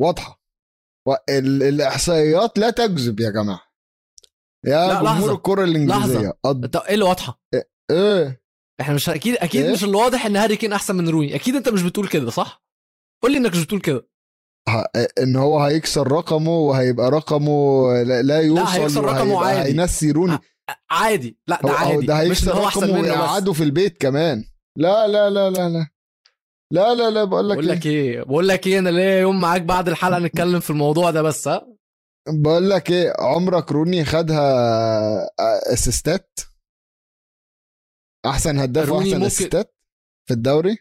واضحة. 0.00 0.42
الإحصائيات 1.28 2.58
لا 2.58 2.70
تكذب 2.70 3.20
يا 3.20 3.30
جماعة. 3.30 3.62
يا 4.66 5.00
جمهور. 5.00 5.32
الكرة 5.32 5.64
الإنجليزية. 5.64 6.18
لحظة. 6.18 6.38
قد 6.44 6.76
إيه 6.76 6.94
اللي 6.94 7.04
واضحة؟ 7.04 7.40
إيه؟ 7.90 8.45
إحنا 8.80 8.94
مش 8.94 9.08
أكيد 9.08 9.34
أكيد 9.36 9.64
إيه؟ 9.64 9.72
مش 9.72 9.84
اللي 9.84 9.96
واضح 9.96 10.26
إن 10.26 10.36
هاري 10.36 10.56
كين 10.56 10.72
أحسن 10.72 10.96
من 10.96 11.08
روني 11.08 11.34
أكيد 11.34 11.56
أنت 11.56 11.68
مش 11.68 11.82
بتقول 11.82 12.08
كده 12.08 12.30
صح؟ 12.30 12.62
قول 13.22 13.32
لي 13.32 13.38
إنك 13.38 13.52
مش 13.52 13.64
بتقول 13.64 13.80
كده. 13.80 14.08
ه- 14.68 14.84
إن 15.22 15.36
هو 15.36 15.58
هيكسر 15.60 16.12
رقمه 16.12 16.50
وهيبقى 16.58 17.10
رقمه 17.10 17.52
لا, 18.02 18.22
لا 18.22 18.40
يوصل 18.40 18.62
هيكسر 18.80 19.04
رقمه 19.04 19.44
عادي. 19.46 19.68
هينسي 19.70 20.10
روني. 20.10 20.38
عادي. 20.90 21.38
لا 21.48 21.60
ده 21.64 21.72
عادي. 21.72 22.06
ده 22.06 22.14
مش 22.14 22.20
هيكسر 22.20 22.64
أحسن 22.64 22.80
رقمه 22.80 23.00
ويقعده 23.00 23.52
في 23.52 23.62
البيت 23.62 24.00
كمان. 24.00 24.44
لا 24.78 25.06
لا 25.08 25.30
لا 25.30 25.50
لا 25.50 25.68
لا. 25.68 25.86
لا 26.72 26.94
لا 26.94 27.10
لا 27.10 27.24
بقول 27.24 27.48
لك 27.48 27.56
بقول 27.56 27.68
إيه؟ 27.70 27.74
لك 27.76 27.86
إيه. 27.86 28.22
بقول 28.22 28.48
لك 28.48 28.66
إيه؟ 28.66 28.78
أنا 28.78 28.88
ليا 28.88 29.20
يوم 29.20 29.40
معاك 29.40 29.62
بعد 29.62 29.88
الحلقة 29.88 30.18
نتكلم 30.18 30.60
في 30.60 30.70
الموضوع 30.70 31.10
ده 31.10 31.22
بس 31.22 31.48
ها؟ 31.48 31.66
بقول 32.28 32.70
لك 32.70 32.90
إيه 32.90 33.12
عمرك 33.18 33.72
روني 33.72 34.04
خدها 34.04 34.50
أسيستات؟ 35.72 36.38
أحسن 38.30 38.58
هداف 38.58 38.88
وأحسن 38.90 39.10
ممكن- 39.10 39.22
أسيستات 39.24 39.74
في 40.28 40.34
الدوري؟ 40.34 40.76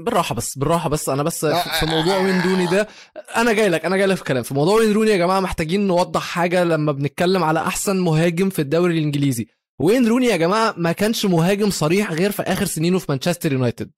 بالراحة 0.00 0.34
بس 0.34 0.58
بالراحة 0.58 0.88
بس. 0.88 1.08
أنا 1.08 1.22
بس 1.22 1.44
آه، 1.44 1.62
في 1.62 1.80
في 1.80 1.86
موضوع 1.86 2.16
وين 2.16 2.40
روني 2.40 2.66
ده 2.66 2.88
أنا 3.36 3.52
جاي 3.52 3.68
لك 3.68 3.84
أنا 3.84 3.96
جاي 3.96 4.06
لك 4.06 4.16
في 4.16 4.24
كلام. 4.24 4.42
في 4.42 4.54
موضوع 4.54 4.74
وين 4.74 4.92
روني 4.92 5.10
يا 5.10 5.16
جماعة 5.16 5.40
محتاجين 5.40 5.86
نوضح 5.86 6.22
حاجة 6.22 6.64
لما 6.64 6.92
بنتكلم 6.92 7.44
على 7.44 7.60
أحسن 7.60 7.96
مهاجم 8.00 8.50
في 8.50 8.58
الدوري 8.58 8.98
الإنجليزي. 8.98 9.46
وين 9.80 10.08
روني 10.08 10.26
يا 10.26 10.36
جماعة 10.36 10.74
ما 10.76 10.92
كانش 10.92 11.26
مهاجم 11.26 11.70
صريح 11.70 12.12
غير 12.12 12.30
في 12.32 12.42
آخر 12.42 12.64
سنينه 12.64 12.98
في 12.98 13.06
مانشستر 13.08 13.52
يونايتد. 13.52 13.90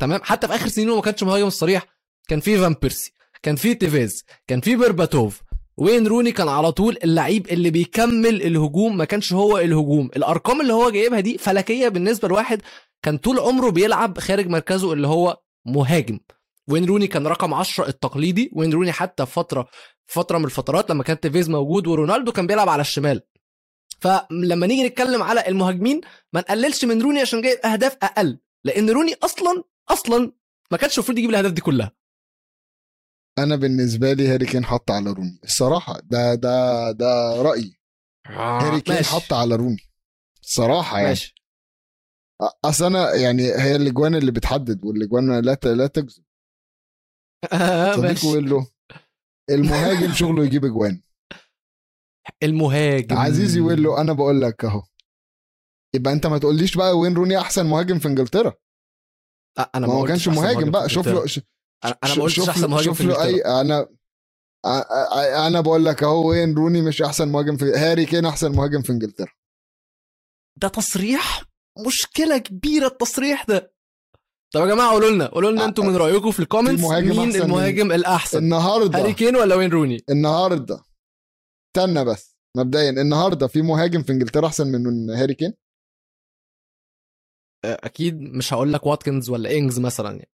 تمام؟ 0.00 0.20
حتى 0.24 0.48
في 0.48 0.54
آخر 0.54 0.68
سنينه 0.68 0.94
ما 0.96 1.00
كانش 1.02 1.22
مهاجم 1.22 1.50
صريح. 1.50 1.86
كان 2.28 2.40
في 2.40 2.58
فان 2.58 2.74
بيرسي 2.82 3.12
كان 3.42 3.56
في 3.56 3.74
تيفيز 3.74 4.24
كان 4.46 4.60
في 4.60 4.76
بيرباتوف 4.76 5.42
وين 5.76 6.06
روني 6.06 6.32
كان 6.32 6.48
على 6.48 6.72
طول 6.72 6.96
اللعيب 7.04 7.46
اللي 7.48 7.70
بيكمل 7.70 8.42
الهجوم 8.42 8.96
ما 8.96 9.04
كانش 9.04 9.32
هو 9.32 9.58
الهجوم. 9.58 10.10
الأرقام 10.16 10.60
اللي 10.60 10.72
هو 10.72 10.90
جايبها 10.90 11.20
دي 11.20 11.38
فلكية 11.38 11.88
بالنسبة 11.88 12.28
لواحد 12.28 12.62
كان 13.02 13.18
طول 13.18 13.38
عمره 13.38 13.70
بيلعب 13.70 14.18
خارج 14.18 14.46
مركزه 14.48 14.92
اللي 14.92 15.06
هو 15.08 15.40
مهاجم. 15.66 16.18
وين 16.68 16.84
روني 16.84 17.06
كان 17.06 17.26
رقم 17.26 17.54
10 17.54 17.88
التقليدي 17.88 18.50
وين 18.54 18.72
روني 18.72 18.92
حتى 18.92 19.26
في 19.26 19.32
فترة 19.32 19.68
فترة 20.06 20.38
من 20.38 20.44
الفترات 20.44 20.90
لما 20.90 21.02
كان 21.02 21.20
تيفيز 21.20 21.50
موجود 21.50 21.86
ورونالدو 21.86 22.32
كان 22.32 22.46
بيلعب 22.46 22.68
على 22.68 22.80
الشمال. 22.80 23.22
فلما 24.00 24.66
نيجي 24.66 24.86
نتكلم 24.88 25.22
على 25.22 25.48
المهاجمين 25.48 26.00
ما 26.32 26.40
نقللش 26.40 26.84
من 26.84 27.02
روني 27.02 27.20
عشان 27.20 27.40
جايب 27.42 27.58
أهداف 27.66 27.96
أقل 28.02 28.38
لأن 28.64 28.90
روني 28.90 29.14
أصلا 29.22 29.62
أصلا 29.90 30.32
ما 30.70 30.78
كانش 30.78 30.98
المفروض 30.98 31.18
يجيب 31.18 31.30
الأهداف 31.30 31.52
دي 31.52 31.60
كلها. 31.60 31.92
أنا 33.38 33.56
بالنسبة 33.56 34.12
لي 34.12 34.28
هاري 34.28 34.46
كين 34.46 34.64
حط 34.64 34.90
على 34.90 35.10
روني. 35.10 35.40
الصراحة 35.44 36.00
ده 36.04 36.34
ده 36.34 36.90
ده 36.92 37.42
رأيي. 37.42 37.76
هاري 38.26 38.80
كين. 38.80 39.04
حط 39.04 39.32
على 39.32 39.56
روني. 39.56 39.90
الصراحة 40.42 40.96
يعني. 40.96 41.08
ماشي. 41.08 41.34
أصل 42.64 42.84
أنا 42.84 43.14
يعني 43.14 43.42
هي 43.42 43.76
الأجوان 43.76 44.14
اللي 44.14 44.32
بتحدد 44.32 44.84
والأجوان 44.84 45.40
لا 45.40 45.58
لا 45.64 45.86
تكذب 45.86 46.24
آه، 47.52 47.92
صديقه 47.92 48.02
ماشي. 48.08 48.26
يقول 48.26 48.50
له 48.50 48.66
المهاجم 49.50 50.12
شغله 50.20 50.44
يجيب 50.44 50.64
أجوان. 50.64 51.02
المهاجم. 52.42 53.16
عزيزي 53.16 53.58
يقول 53.60 53.82
له 53.82 54.00
أنا 54.00 54.12
بقول 54.12 54.40
لك 54.40 54.64
أهو. 54.64 54.82
يبقى 55.94 56.12
أنت 56.12 56.26
ما 56.26 56.38
تقوليش 56.38 56.76
بقى 56.76 56.98
وين 56.98 57.14
روني 57.14 57.38
أحسن 57.38 57.66
مهاجم 57.66 57.98
في 57.98 58.08
إنجلترا. 58.08 58.52
آه، 59.58 59.70
أنا 59.74 59.86
ما 59.86 59.92
هو 59.92 60.04
كانش 60.04 60.28
مهاجم 60.28 60.70
بقى. 60.70 60.88
شوف. 60.88 61.08
له 61.08 61.26
أنا 61.84 61.98
أنا 62.04 62.14
ما 62.14 62.22
قلتش 62.22 62.48
أحسن 62.48 62.70
مهاجم 62.70 62.92
في 62.92 63.04
له 63.04 63.24
اي 63.24 63.40
أنا 63.40 63.88
أنا 65.46 65.60
بقول 65.60 65.84
لك 65.84 66.02
أهو 66.02 66.28
وين 66.30 66.54
روني 66.54 66.82
مش 66.82 67.02
أحسن 67.02 67.28
مهاجم 67.28 67.56
في 67.56 67.64
هاري 67.64 68.06
كين 68.06 68.26
أحسن 68.26 68.52
مهاجم 68.52 68.82
في 68.82 68.92
إنجلترا. 68.92 69.32
ده 70.56 70.68
تصريح؟ 70.68 71.44
مشكلة 71.86 72.38
كبيرة 72.38 72.86
التصريح 72.86 73.44
ده. 73.44 73.72
طب 74.54 74.60
يا 74.60 74.66
جماعة 74.66 74.90
قولوا 74.92 75.10
لنا 75.10 75.26
قولوا 75.26 75.50
لنا 75.50 75.64
أنتوا 75.64 75.84
من 75.84 75.96
رأيكم 75.96 76.30
في 76.30 76.40
ال 76.40 76.45
comments 76.45 76.82
مين 76.84 76.92
أحسن 77.10 77.38
من- 77.38 77.42
المهاجم 77.42 77.92
الأحسن؟ 77.92 78.36
هاري 78.36 78.44
النهارده 78.46 79.10
كين 79.12 79.36
ولا 79.36 79.54
وين 79.54 79.70
روني؟ 79.70 80.04
النهارده. 80.10 80.82
استنى 81.76 82.04
بس 82.04 82.36
مبدئيا 82.56 82.90
النهارده 82.90 83.46
في 83.46 83.62
مهاجم 83.62 84.02
في 84.02 84.12
إنجلترا 84.12 84.46
أحسن 84.46 84.66
من 84.66 85.10
هاري 85.10 85.34
كين؟ 85.34 85.54
أكيد 87.64 88.20
مش 88.20 88.54
هقول 88.54 88.72
لك 88.72 88.86
واتكنز 88.86 89.30
ولا 89.30 89.50
إنجز 89.52 89.80
مثلا 89.80 90.10
يعني. 90.10 90.30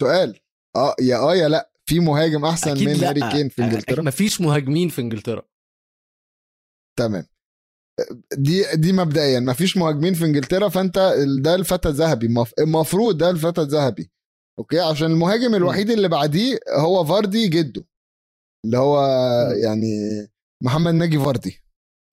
سؤال. 0.00 0.40
آه 0.76 0.94
يا 1.00 1.16
آه 1.16 1.34
يا 1.34 1.48
لأ 1.48 1.70
في 1.88 2.00
مهاجم 2.00 2.44
أحسن 2.44 2.84
من 2.84 3.04
هاري 3.04 3.20
كين 3.32 3.48
في 3.48 3.62
إنجلترا. 3.62 4.02
مفيش 4.02 4.40
مهاجمين 4.40 4.88
في 4.88 5.00
إنجلترا. 5.00 5.42
تمام. 6.98 7.26
دي 8.32 8.64
دي 8.74 8.92
مبدئيا 8.92 9.40
ما 9.40 9.52
فيش 9.52 9.76
مهاجمين 9.76 10.14
في 10.14 10.24
إنجلترا 10.24 10.68
فأنت 10.68 11.14
ده 11.42 11.54
الفتى 11.54 11.88
الذهبي. 11.88 12.28
مف- 12.28 12.54
المفروض 12.58 13.18
ده 13.18 13.30
الفتى 13.30 13.60
الذهبي. 13.60 14.10
okay؟ 14.58 14.80
عشان 14.80 15.10
المهاجم 15.10 15.54
الوحيد 15.54 15.90
اللي 15.90 16.08
بعديه 16.08 16.58
هو 16.68 17.04
فاردي 17.04 17.48
جده 17.48 17.84
اللي 18.64 18.78
هو. 18.78 19.00
يعني 19.64 19.86
محمد 20.64 20.94
ناجي 20.94 21.18
فاردي. 21.18 21.62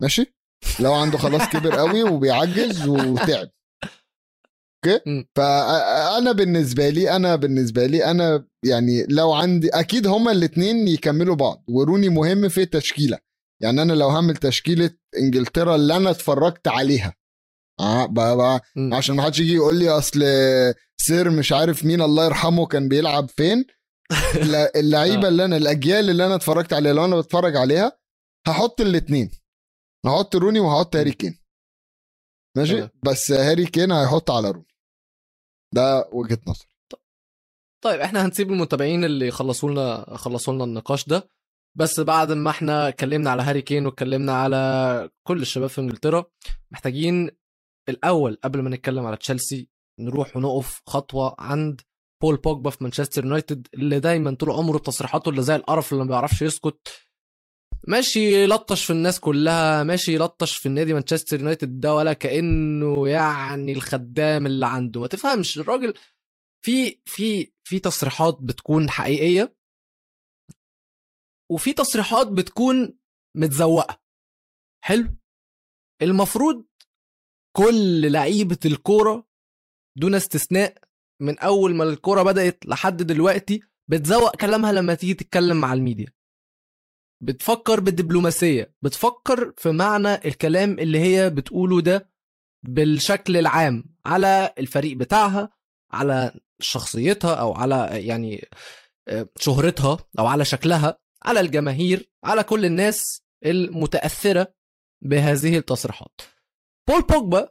ماشي؟ 0.01 0.35
لو 0.79 0.93
عنده 0.93 1.17
خلاص 1.17 1.49
كبر 1.49 1.75
قوي 1.75 2.03
وبيعجز 2.03 2.87
وتعب. 2.87 3.49
okay. 4.87 5.25
فانا 5.35 6.31
بالنسبة 6.31 6.89
لي 6.89 7.15
أنا 7.15 7.35
بالنسبة 7.35 7.85
لي 7.85 8.05
أنا 8.05 8.47
يعني 8.65 9.05
لو 9.09 9.33
عندي 9.33 9.69
أكيد 9.69 10.07
هما 10.07 10.31
الاثنين 10.31 10.87
يكملوا 10.87 11.35
بعض 11.35 11.63
وروني 11.69 12.09
مهم 12.09 12.49
في 12.49 12.61
التشكيله 12.61 13.19
يعني 13.61 13.81
أنا 13.81 13.93
لو 13.93 14.09
هعمل 14.09 14.37
تشكيلة 14.37 14.91
إنجلترا 15.17 15.75
اللي 15.75 15.95
أنا 15.97 16.09
اتفرجت 16.09 16.67
عليها. 16.67 17.13
آه 17.79 18.05
بقى 18.05 18.37
بقى. 18.37 18.61
عشان 18.93 19.15
ما 19.15 19.23
حدش 19.23 19.39
يجي 19.39 19.53
يقول 19.53 19.75
لي 19.79 19.89
أصل 19.89 20.23
سير 20.97 21.29
مش 21.29 21.53
عارف 21.53 21.85
مين 21.85 22.01
الله 22.01 22.25
يرحمه 22.25 22.65
كان 22.65 22.87
بيلعب 22.87 23.29
فين. 23.29 23.65
اللعيبة 24.75 25.25
آه. 25.25 25.27
اللي 25.27 25.45
أنا 25.45 25.57
الأجيال 25.57 26.09
اللي 26.09 26.25
أنا 26.25 26.35
اتفرجت 26.35 26.73
عليها 26.73 26.93
لو 26.93 27.05
أنا 27.05 27.15
بتفرج 27.19 27.55
عليها 27.55 27.91
هحط 28.47 28.81
الاثنين 28.81 29.31
هحط 30.05 30.35
روني 30.35 30.59
وهحط 30.59 30.95
هاري 30.95 31.11
كين. 31.11 31.39
ماشي. 32.57 32.89
بس 33.05 33.31
هاري 33.31 33.65
كين 33.65 33.91
هيحط 33.91 34.31
على 34.31 34.51
روني. 34.51 34.74
ده 35.73 36.09
وجهة 36.11 36.39
نظر 36.47 36.65
طيب 37.83 37.99
إحنا 37.99 38.25
هنسيب 38.25 38.51
المتابعين 38.51 39.03
اللي 39.03 39.31
خلصوا 39.31 39.71
لنا 39.71 40.17
خلصوا 40.17 40.53
لنا 40.53 40.63
النقاش 40.63 41.05
ده. 41.07 41.29
بس 41.77 41.99
بعد 41.99 42.31
ما 42.31 42.49
إحنا 42.49 42.87
اتكلمنا 42.87 43.29
على 43.29 43.41
هاري 43.43 43.61
كين 43.61 43.85
واتكلمنا 43.85 44.31
على 44.33 45.09
كل 45.27 45.41
الشباب 45.41 45.69
في 45.69 45.81
انجلترا 45.81 46.25
محتاجين 46.71 47.31
الأول 47.89 48.37
قبل 48.43 48.61
ما 48.61 48.69
نتكلم 48.69 49.05
على 49.05 49.17
تشيلسي 49.17 49.69
نروح 49.99 50.37
ونقف 50.37 50.81
خطوة 50.87 51.35
عند 51.39 51.81
بول 52.23 52.35
بوجبا 52.37 52.69
في 52.69 52.83
مانشستر 52.83 53.23
يونايتد 53.23 53.67
اللي 53.73 53.99
دايما 53.99 54.35
طول 54.35 54.51
عمره 54.51 54.77
تصريحاته 54.77 55.29
اللي 55.29 55.41
زي 55.41 55.55
القرف 55.55 55.91
اللي 55.93 56.03
ما 56.03 56.09
بيعرفش 56.09 56.41
يسكت 56.41 56.87
ماشي 57.87 58.43
يلطش 58.43 58.85
في 58.85 58.93
الناس 58.93 59.19
كلها 59.19 59.83
ماشي 59.83 60.13
يلطش 60.13 60.57
في 60.57 60.65
النادي 60.65 60.93
مانشستر 60.93 61.39
يونايتد 61.39 61.79
ده 61.79 61.95
ولا 61.95 62.13
كأنه 62.13 63.07
يعني 63.09 63.71
الخدام 63.71 64.45
اللي 64.45 64.65
عنده. 64.67 65.01
ما 65.01 65.07
تفهمش 65.07 65.57
الراجل 65.59 65.93
في 66.65 67.01
في 67.05 67.51
في 67.63 67.79
تصريحات 67.79 68.37
بتكون 68.41 68.89
حقيقية 68.89 69.55
وفي 71.51 71.73
تصريحات 71.73 72.27
بتكون 72.27 72.97
متزوقة. 73.37 74.01
حلو؟ 74.83 75.15
المفروض 76.01 76.65
كل 77.57 78.11
لعيبة 78.11 78.59
الكورة 78.65 79.27
دون 79.97 80.15
استثناء 80.15 80.77
من 81.21 81.39
أول 81.39 81.75
ما 81.75 81.83
الكورة 81.83 82.23
بدأت 82.23 82.65
لحد 82.65 82.97
دلوقتي 82.97 83.61
بتزوق 83.89 84.35
كلامها 84.35 84.71
لما 84.71 84.95
تيجي 84.95 85.13
تتكلم 85.13 85.61
مع 85.61 85.73
الميديا. 85.73 86.14
بتفكر 87.21 87.79
بالدبلوماسية 87.79 88.73
بتفكر 88.81 89.53
في 89.57 89.71
معنى 89.71 90.13
الكلام 90.15 90.79
اللي 90.79 90.99
هي 90.99 91.29
بتقوله 91.29 91.81
ده 91.81 92.09
بالشكل 92.63 93.37
العام 93.37 93.83
على 94.05 94.53
الفريق 94.59 94.97
بتاعها 94.97 95.49
على 95.91 96.39
شخصيتها 96.59 97.35
أو 97.35 97.53
على 97.53 97.89
يعني 98.07 98.47
آه، 99.07 99.29
شهرتها 99.39 99.97
أو 100.19 100.25
على 100.27 100.45
شكلها 100.45 100.97
على 101.23 101.39
الجماهير 101.39 102.09
على 102.23 102.43
كل 102.43 102.65
الناس 102.65 103.21
المتأثرة 103.45 104.53
بهذه 105.01 105.57
التصريحات. 105.57 106.21
بول 106.87 107.01
بوجبا 107.01 107.49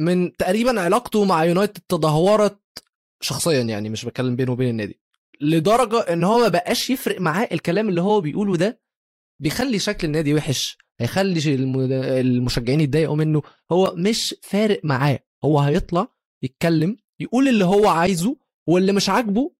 من 0.00 0.36
تقريبا 0.36 0.80
علاقته 0.80 1.24
مع 1.24 1.44
يونايتد 1.44 1.82
تدهورت 1.88 2.60
شخصيا 3.22 3.62
يعني 3.62 3.88
مش 3.88 4.04
بتكلم 4.04 4.36
بينه 4.36 4.52
وبين 4.52 4.68
النادي. 4.68 5.00
لدرجة 5.40 5.98
إن 6.00 6.24
هو 6.24 6.38
ما 6.38 6.48
بقاش 6.48 6.90
يفرق 6.90 7.20
معاه 7.20 7.48
الكلام 7.52 7.88
اللي 7.88 8.00
هو 8.00 8.20
بيقوله 8.20 8.56
ده. 8.56 8.80
بيخلي 9.40 9.78
شكل 9.78 10.06
النادي 10.06 10.34
وحش 10.34 10.78
هيخلي 11.00 11.54
الم- 11.54 11.92
المشجعين 11.92 12.80
يتضايقوا 12.80 13.16
منه. 13.16 13.42
هو 13.72 13.94
مش 13.96 14.34
فارق 14.42 14.80
معاه. 14.84 15.18
هو 15.44 15.60
هيطلع 15.60 16.08
يتكلم 16.42 16.96
يقول 17.20 17.48
اللي 17.48 17.64
هو 17.64 17.88
عايزه 17.88 18.36
واللي 18.66 18.92
مش 18.92 19.08
عاجبه 19.08 19.52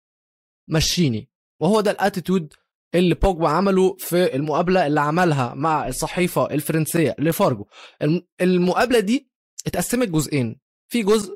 مشيني. 0.69 1.29
وهو 1.61 1.81
ده 1.81 1.91
الاتيتود 1.91 2.53
اللي 2.95 3.15
بوجبا 3.15 3.49
عمله 3.49 3.97
في 3.99 4.35
المقابلة 4.37 4.87
اللي 4.87 5.01
عملها 5.01 5.55
مع 5.55 5.89
الصحيفة 5.89 6.51
الفرنسية 6.51 7.17
لفارجو. 7.19 7.67
الم- 8.03 8.27
المقابلة 8.41 9.01
دي 9.01 9.31
اتقسمت 9.67 10.09
جزئين. 10.09 10.61
في 10.89 11.03
جزء 11.03 11.35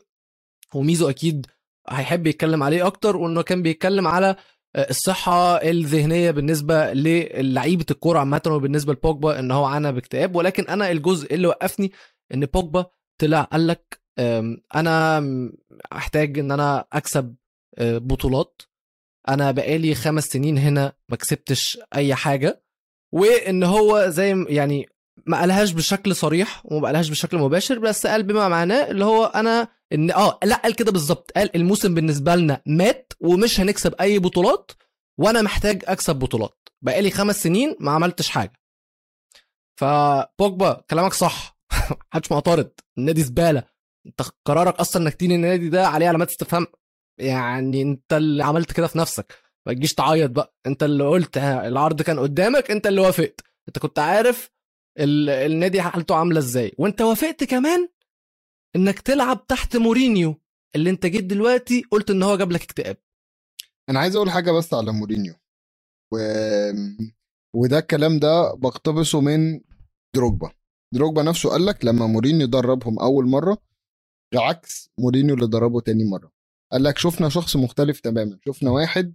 وميزو 0.74 1.10
أكيد 1.10 1.46
هيحب 1.88 2.26
يتكلم 2.26 2.62
عليه 2.62 2.86
أكتر 2.86 3.16
وإنه 3.16 3.42
كان 3.42 3.62
بيتكلم 3.62 4.06
على 4.08 4.36
الصحة 4.76 5.56
الذهنية 5.56 6.30
بالنسبة 6.30 6.92
للعيبة 6.92 7.84
الكورة 7.90 8.18
عامة 8.18 8.42
وبالنسبة 8.46 8.92
لبوجبا 8.92 9.38
إن 9.38 9.50
هو 9.50 9.64
عانى 9.64 9.92
باكتئاب. 9.92 10.36
ولكن 10.36 10.64
أنا 10.64 10.90
الجزء 10.90 11.34
اللي 11.34 11.46
وقفني 11.46 11.92
إن 12.34 12.46
بوجبا 12.46 12.86
طلع 13.18 13.42
قال 13.42 13.66
لك 13.66 14.00
أنا 14.74 15.22
احتاج 15.92 16.38
إن 16.38 16.50
أنا 16.50 16.84
أكسب 16.92 17.34
أه، 17.78 17.98
بطولات. 17.98 18.62
أنا 19.28 19.50
بقالي 19.50 19.94
خمس 19.94 20.24
سنين 20.24 20.58
هنا 20.58 20.92
ما 21.08 21.16
كسبتش 21.16 21.78
أي 21.94 22.14
حاجة. 22.14 22.62
وإن 23.12 23.62
هو 23.62 24.08
زي 24.08 24.44
يعني 24.48 24.88
ما 25.26 25.40
قالهاش 25.40 25.72
بشكل 25.72 26.16
صريح 26.16 26.62
وما 26.64 26.86
قالهاش 26.86 27.08
بشكل 27.10 27.36
مباشر 27.38 27.78
بس 27.78 28.06
قال 28.06 28.22
بما 28.22 28.48
معناه 28.48 28.90
اللي 28.90 29.04
هو 29.04 29.24
أنا 29.24 29.68
ان 29.92 30.10
آه 30.10 30.38
لا 30.44 30.56
قال 30.56 30.74
كده 30.74 30.92
بالظبط. 30.92 31.30
قال 31.36 31.56
الموسم 31.56 31.94
بالنسبة 31.94 32.34
لنا 32.36 32.62
مات 32.66 33.12
ومش 33.20 33.60
هنكسب 33.60 33.94
أي 34.00 34.18
بطولات 34.18 34.70
وأنا 35.18 35.42
محتاج 35.42 35.82
أكسب 35.86 36.16
بطولات. 36.16 36.68
بقالي 36.82 37.10
خمس 37.10 37.42
سنين 37.42 37.76
ما 37.80 37.90
عملتش 37.92 38.28
حاجة. 38.28 38.52
فبوجبا 39.80 40.84
كلامك 40.90 41.12
صح. 41.12 41.58
محدش 42.12 42.32
معترض. 42.32 42.70
النادي 42.98 43.22
زبالة. 43.22 43.62
أنت 44.06 44.22
قرارك 44.44 44.74
أصلا 44.74 45.02
إنك 45.02 45.14
تيجي 45.14 45.34
النادي 45.34 45.68
ده 45.68 45.86
عليه 45.88 46.08
علامات 46.08 46.30
استفهام. 46.30 46.66
يعني 47.20 47.82
أنت 47.82 48.12
اللي 48.12 48.44
عملت 48.44 48.72
كده 48.72 48.86
في 48.86 48.98
نفسك. 48.98 49.34
ما 49.66 49.72
تجيش 49.72 49.94
تعيط 49.94 50.30
بقى. 50.30 50.54
أنت 50.66 50.82
اللي 50.82 51.04
قلت 51.04 51.38
ها، 51.38 51.68
العرض 51.68 52.02
كان 52.02 52.18
قدامك 52.18 52.70
أنت 52.70 52.86
اللي 52.86 53.00
وافقت. 53.00 53.40
أنت 53.68 53.78
كنت 53.78 53.98
عارف. 53.98 54.50
النادي 54.98 55.82
حالته 55.82 56.14
عاملة 56.14 56.38
إزاي. 56.38 56.72
وانت 56.78 57.00
وافقت 57.00 57.44
كمان 57.44 57.88
انك 58.76 59.00
تلعب 59.00 59.46
تحت 59.46 59.76
مورينيو 59.76 60.40
اللي 60.76 60.90
انت 60.90 61.06
جيت 61.06 61.24
دلوقتي 61.24 61.82
قلت 61.90 62.10
ان 62.10 62.22
هو 62.22 62.36
جاب 62.36 62.52
لك 62.52 62.62
اكتئاب. 62.62 62.96
أنا 63.88 64.00
عايز 64.00 64.16
أقول 64.16 64.30
حاجة 64.30 64.50
بس 64.50 64.74
على 64.74 64.92
مورينيو. 64.92 65.34
و... 66.12 66.18
وده 67.56 67.78
الكلام 67.78 68.18
ده 68.18 68.54
بقتبسه 68.54 69.20
من 69.20 69.60
دروجبا. 70.16 70.52
دروجبا 70.94 71.22
نفسه 71.22 71.50
قال 71.50 71.66
لك 71.66 71.84
لما 71.84 72.06
مورينيو 72.06 72.46
دربهم 72.46 72.98
أول 72.98 73.26
مرة 73.26 73.62
عكس 74.34 74.90
مورينيو 74.98 75.34
اللي 75.34 75.46
دربه 75.46 75.80
تاني 75.80 76.04
مرة. 76.04 76.32
قال 76.72 76.82
لك 76.82 76.98
شفنا 76.98 77.28
شخص 77.28 77.56
مختلف 77.56 78.00
تماما. 78.00 78.38
شفنا 78.46 78.70
واحد 78.70 79.14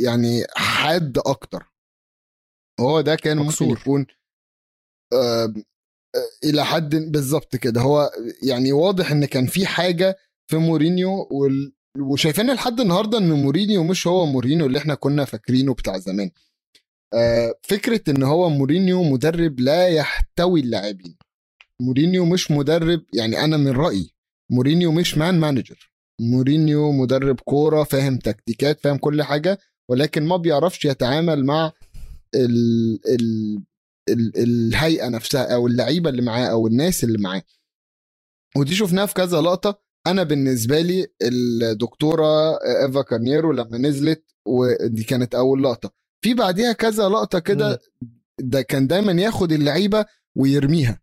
يعني 0.00 0.44
حاد 0.56 1.18
أكتر. 1.18 1.72
هو 2.80 3.00
ده 3.00 3.14
كان 3.14 3.36
ممكن 3.36 3.48
مكسور. 3.48 3.78
يكون 3.80 4.06
آم، 5.12 5.54
آه، 6.14 6.44
إلى 6.48 6.64
حد 6.64 6.94
بالظبط 6.96 7.56
كده. 7.56 7.80
هو 7.80 8.10
يعني 8.42 8.72
واضح 8.72 9.10
إن 9.10 9.24
كان 9.24 9.46
في 9.46 9.66
حاجة 9.66 10.16
في 10.50 10.56
مورينيو 10.56 11.28
وال... 11.30 11.72
وشايفين 11.98 12.54
لحد 12.54 12.80
النهارده 12.80 13.18
إن 13.18 13.32
مورينيو 13.32 13.84
مش 13.84 14.06
هو 14.06 14.26
مورينيو 14.26 14.66
اللي 14.66 14.78
إحنا 14.78 14.94
كنا 14.94 15.24
فاكرينه 15.24 15.74
بتاع 15.74 15.98
زمان. 15.98 16.30
آه، 17.14 17.54
فكرة 17.62 18.10
إن 18.10 18.22
هو 18.22 18.48
مورينيو 18.50 19.02
مدرب 19.02 19.60
لا 19.60 19.88
يحتوي 19.88 20.60
اللاعبين. 20.60 21.16
مورينيو 21.82 22.24
مش 22.24 22.50
مدرب 22.50 23.02
يعني 23.14 23.44
أنا 23.44 23.56
من 23.56 23.68
رأيي 23.72 24.14
مورينيو 24.52 24.92
مش 24.92 25.18
man 25.18 25.40
manager 25.40 25.90
مورينيو 26.20 26.92
مدرب 26.92 27.40
كورة 27.40 27.82
فاهم 27.84 28.18
تكتيكات 28.18 28.80
فاهم 28.80 28.96
كل 28.98 29.22
حاجة 29.22 29.58
ولكن 29.90 30.26
ما 30.26 30.36
بيعرفش 30.36 30.84
يتعامل 30.84 31.44
مع 31.46 31.72
ال 32.36 33.00
ال 33.08 33.58
ال 34.08 34.32
الهيئة 34.36 35.08
نفسها 35.08 35.54
أو 35.54 35.66
اللعيبة 35.66 36.10
اللي 36.10 36.22
معاه 36.22 36.46
أو 36.46 36.66
الناس 36.66 37.04
اللي 37.04 37.18
معاه. 37.18 37.42
ودي 38.56 38.74
شفناها 38.74 39.06
في 39.06 39.14
كذا 39.14 39.40
لقطة. 39.40 39.82
أنا 40.06 40.22
بالنسبة 40.22 40.80
لي 40.80 41.06
الدكتورة 41.22 42.58
إيفا 42.84 43.02
كارنيرو 43.02 43.52
لما 43.52 43.78
نزلت 43.78 44.24
ودي 44.46 45.04
كانت 45.04 45.34
أول 45.34 45.62
لقطة. 45.62 45.90
في 46.24 46.34
بعديها 46.34 46.72
كذا 46.72 47.08
لقطة 47.08 47.38
كده 47.38 47.80
ده 48.40 48.62
كان 48.62 48.86
دايما 48.86 49.12
ياخد 49.12 49.52
اللعيبة 49.52 50.04
ويرميها. 50.36 51.00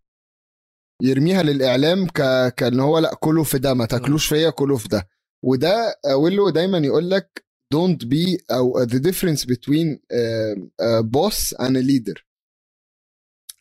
يرميها 1.01 1.43
للإعلام 1.43 2.07
ك... 2.07 2.53
كان 2.55 2.79
هو 2.79 2.99
لأ 2.99 3.13
كله 3.13 3.43
في 3.43 3.59
ده 3.59 3.73
ما 3.73 3.85
تاكلوش 3.85 4.27
فيا 4.27 4.49
كله 4.49 4.77
في 4.77 4.87
ده. 4.87 5.09
وده 5.43 5.99
ويلو 6.15 6.49
دايما 6.49 6.77
يقول 6.77 7.09
لك 7.11 7.45
don't 7.75 8.05
be 8.07 8.37
أو 8.51 8.85
the 8.85 8.99
difference 8.99 9.45
between 9.45 9.99
uh, 10.13 10.55
uh, 10.81 11.01
boss 11.03 11.53
and 11.59 11.75
a 11.77 11.81
leader. 11.81 12.21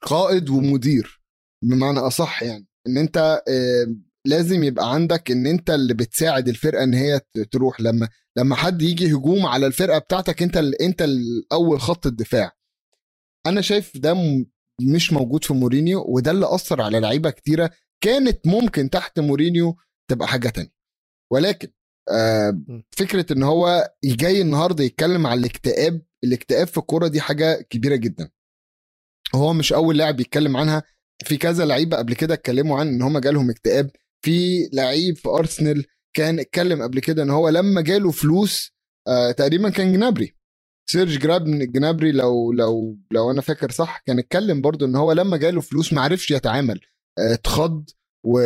قائد 0.02 0.50
ومدير 0.50 1.22
بمعنى 1.64 1.98
أصح 1.98 2.42
يعني. 2.42 2.66
إن 2.86 2.98
أنت 2.98 3.42
uh, 3.48 3.90
لازم 4.26 4.64
يبقى 4.64 4.94
عندك 4.94 5.30
إن 5.30 5.46
أنت 5.46 5.70
اللي 5.70 5.94
بتساعد 5.94 6.48
الفرقة 6.48 6.84
إن 6.84 6.94
هي 6.94 7.20
تروح. 7.50 7.80
لما 7.80 8.08
لما 8.38 8.56
حد 8.56 8.82
يجي 8.82 9.12
هجوم 9.14 9.46
على 9.46 9.66
الفرقة 9.66 9.98
بتاعتك 9.98 10.42
أنت 10.42 10.56
أنت 10.56 11.02
الأول 11.02 11.80
خط 11.80 12.06
الدفاع. 12.06 12.52
أنا 13.46 13.60
شايف 13.60 13.96
ده 13.96 14.14
مش 14.80 15.12
موجود 15.12 15.44
في 15.44 15.52
مورينيو 15.54 16.04
وده 16.08 16.30
اللي 16.30 16.54
أثر 16.54 16.82
على 16.82 17.00
لعيبة 17.00 17.30
كتيرة 17.30 17.70
كانت 18.00 18.46
ممكن 18.46 18.90
تحت 18.90 19.20
مورينيو 19.20 19.76
تبقى 20.10 20.28
حاجة 20.28 20.48
تانية. 20.48 20.72
ولكن 21.32 21.68
آه 21.68 21.72
فكرة 22.90 23.32
إن 23.32 23.42
هو 23.42 23.92
جاي 24.04 24.40
النهارده 24.40 24.84
يتكلم 24.84 25.26
على 25.26 25.40
الاكتئاب 25.40 26.02
الاكتئاب 26.24 26.66
في 26.66 26.78
الكورة 26.78 27.08
دي 27.08 27.20
حاجة 27.20 27.60
كبيرة 27.70 27.96
جدا. 27.96 28.30
هو 29.34 29.52
مش 29.52 29.72
أول 29.72 29.98
لاعب 29.98 30.20
يتكلم 30.20 30.56
عنها. 30.56 30.82
في 31.24 31.36
كذا 31.36 31.64
لعيبة 31.64 31.96
قبل 31.96 32.14
كده 32.14 32.34
اتكلموا 32.34 32.78
عن 32.80 32.88
إن 32.88 33.02
هم 33.02 33.18
جالهم 33.18 33.50
اكتئاب. 33.50 33.90
في 34.24 34.68
لعيب 34.72 35.16
في 35.16 35.28
أرسنال 35.28 35.84
كان 36.16 36.38
اتكلم 36.38 36.82
قبل 36.82 37.00
كده 37.00 37.22
إن 37.22 37.30
هو 37.30 37.48
لما 37.48 37.80
جاله 37.80 38.10
فلوس 38.10 38.72
آه 39.08 39.30
تقريبا 39.32 39.68
كان 39.70 39.92
جنابري. 39.92 40.36
سيرج 40.90 41.18
جراب 41.18 41.44
جنابري 41.44 42.12
لو 42.12 42.52
لو 42.52 42.98
لو 43.10 43.30
أنا 43.30 43.40
فاكر 43.40 43.70
صح 43.70 44.02
كان 44.06 44.18
اتكلم 44.18 44.60
برضو 44.60 44.84
إن 44.84 44.96
هو 44.96 45.12
لما 45.12 45.36
جاله 45.36 45.60
فلوس 45.60 45.92
ما 45.92 46.00
عرفش 46.02 46.30
يتعامل. 46.30 46.80
آه، 47.18 47.34
اتخض 47.34 47.90
و... 48.24 48.40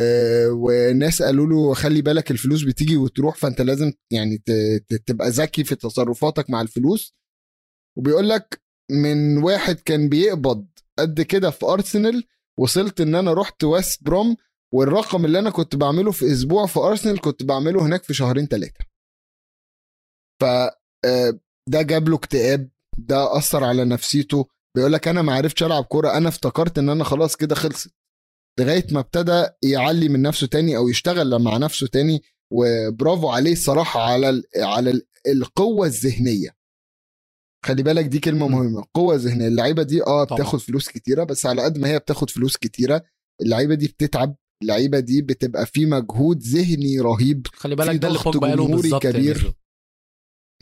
وناس 0.51 1.23
قالوا 1.23 1.47
له 1.47 1.75
خلي 1.75 2.03
بالك 2.03 2.31
الفلوس 2.31 2.63
بتيجي 2.63 2.97
وتروح 2.97 3.37
فانت 3.37 3.61
لازم 3.61 3.93
يعني 4.13 4.39
ت... 4.39 4.51
تبقى 5.07 5.31
ذكي 5.31 5.65
في 5.65 5.75
تصرفاتك 5.75 6.51
مع 6.51 6.61
الفلوس. 6.61 7.15
وبيقول 7.99 8.29
لك 8.29 8.63
من 8.91 9.39
واحد 9.43 9.81
كان 9.81 10.09
بيقبض 10.09 10.67
قد 10.99 11.21
كده 11.21 11.51
في 11.51 11.67
ارسنال 11.67 12.25
وصلت 12.59 13.01
إن 13.01 13.15
أنا 13.15 13.33
رحت 13.33 13.65
ويست 13.65 14.05
بروم 14.05 14.37
والرقم 14.75 15.25
اللي 15.25 15.39
أنا 15.39 15.51
كنت 15.51 15.77
بعمله 15.77 16.11
في 16.11 16.33
أسبوع 16.33 16.67
في 16.67 16.81
ارسنال 16.81 17.21
كنت 17.21 17.43
بعمله 17.43 17.87
هناك 17.87 18.03
في 18.05 18.15
شهرين 18.15 18.47
ثلاثة 18.47 18.85
ف 20.41 20.45
آه، 21.05 21.41
ده 21.69 21.83
جاب 21.83 22.09
له 22.09 22.17
اكتئاب 22.17 22.71
ده 22.99 23.37
أثر 23.39 23.65
على 23.65 23.85
نفسيته. 23.85 24.49
بيقول 24.77 24.93
لك 24.93 25.09
أنا 25.09 25.23
ما 25.23 25.35
عرفتش 25.35 25.63
ألعب 25.63 25.85
كورة 25.85 26.17
أنا 26.17 26.29
افتكرت 26.29 26.79
إن 26.79 26.89
أنا 26.89 27.05
خلاص 27.05 27.37
كده 27.37 27.55
خلصت. 27.55 27.91
لغاية 28.61 28.87
ما 28.93 29.01
ابتدى 29.01 29.47
يعلي 29.63 30.09
من 30.09 30.23
نفسه 30.23 30.47
تاني 30.47 30.77
أو 30.77 30.89
يشتغل 30.89 31.43
مع 31.43 31.57
نفسه 31.57 31.87
تاني 31.87 32.23
وبرافو 32.53 33.29
عليه 33.29 33.53
الصراحه 33.53 34.01
على 34.01 34.31
ال 34.31 34.45
على 34.57 34.91
ال 34.91 35.07
القوة 35.27 35.87
الذهنية 35.87 36.57
خلي 37.67 37.83
بالك 37.83 38.05
دي 38.05 38.19
كلمة. 38.19 38.49
مهمة 38.49 38.81
القوة 38.81 39.15
الذهنية 39.15 39.49
اللعيبة 39.49 39.83
دي 39.83 40.03
آه 40.03 40.25
طبعا. 40.25 40.39
بتاخد 40.41 40.59
فلوس 40.59 40.89
كتيرة 40.89 41.25
بس 41.25 41.47
على 41.47 41.63
قد 41.63 41.79
ما 41.79 41.89
هي 41.89 41.99
بتاخد 41.99 42.31
فلوس 42.31 42.57
كتيرة 42.57 43.03
اللعيبة 43.43 43.75
دي 43.75 43.87
بتتعب 43.87 44.37
اللعيبة 44.63 45.01
دي 45.01 45.23
بتبقى 45.23 45.67
في 45.67 45.87
مجهود 45.87 46.43
ذهني 46.43 47.01
رهيب 47.01 47.47
خلي 47.47 47.77
بالك 47.77 47.97
ده 47.97 48.09
اللي 48.09 48.19
ضغط 48.19 48.25
بوجبا 48.25 48.47
قاله 48.49 48.65
جمهوري 48.67 48.83
بالظبط 48.83 49.03
كبير. 49.07 49.53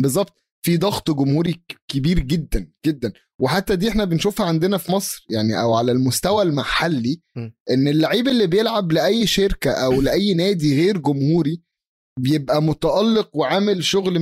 بالظبط 0.00 0.43
في 0.64 0.76
ضغط 0.76 1.10
جمهوري 1.10 1.62
كبير 1.88 2.18
جدا 2.18 2.70
جدا. 2.86 3.12
وحتى 3.40 3.76
دي 3.76 3.88
إحنا 3.88 4.04
بنشوفها 4.04 4.46
عندنا 4.46 4.78
في 4.78 4.92
مصر 4.92 5.26
يعني 5.30 5.60
أو 5.60 5.74
على 5.74 5.92
المستوى 5.92 6.42
المحلي. 6.42 7.20
إن 7.70 7.88
اللعيب 7.88 8.28
اللي 8.28 8.46
بيلعب 8.46 8.92
لأي 8.92 9.26
شركة 9.26 9.70
أو 9.70 10.00
لأي 10.00 10.34
نادي 10.34 10.76
غير 10.76 10.98
جمهوري 10.98 11.62
بيبقى 12.20 12.62
متألق 12.62 13.36
وعامل 13.36 13.84
شغل 13.84 14.18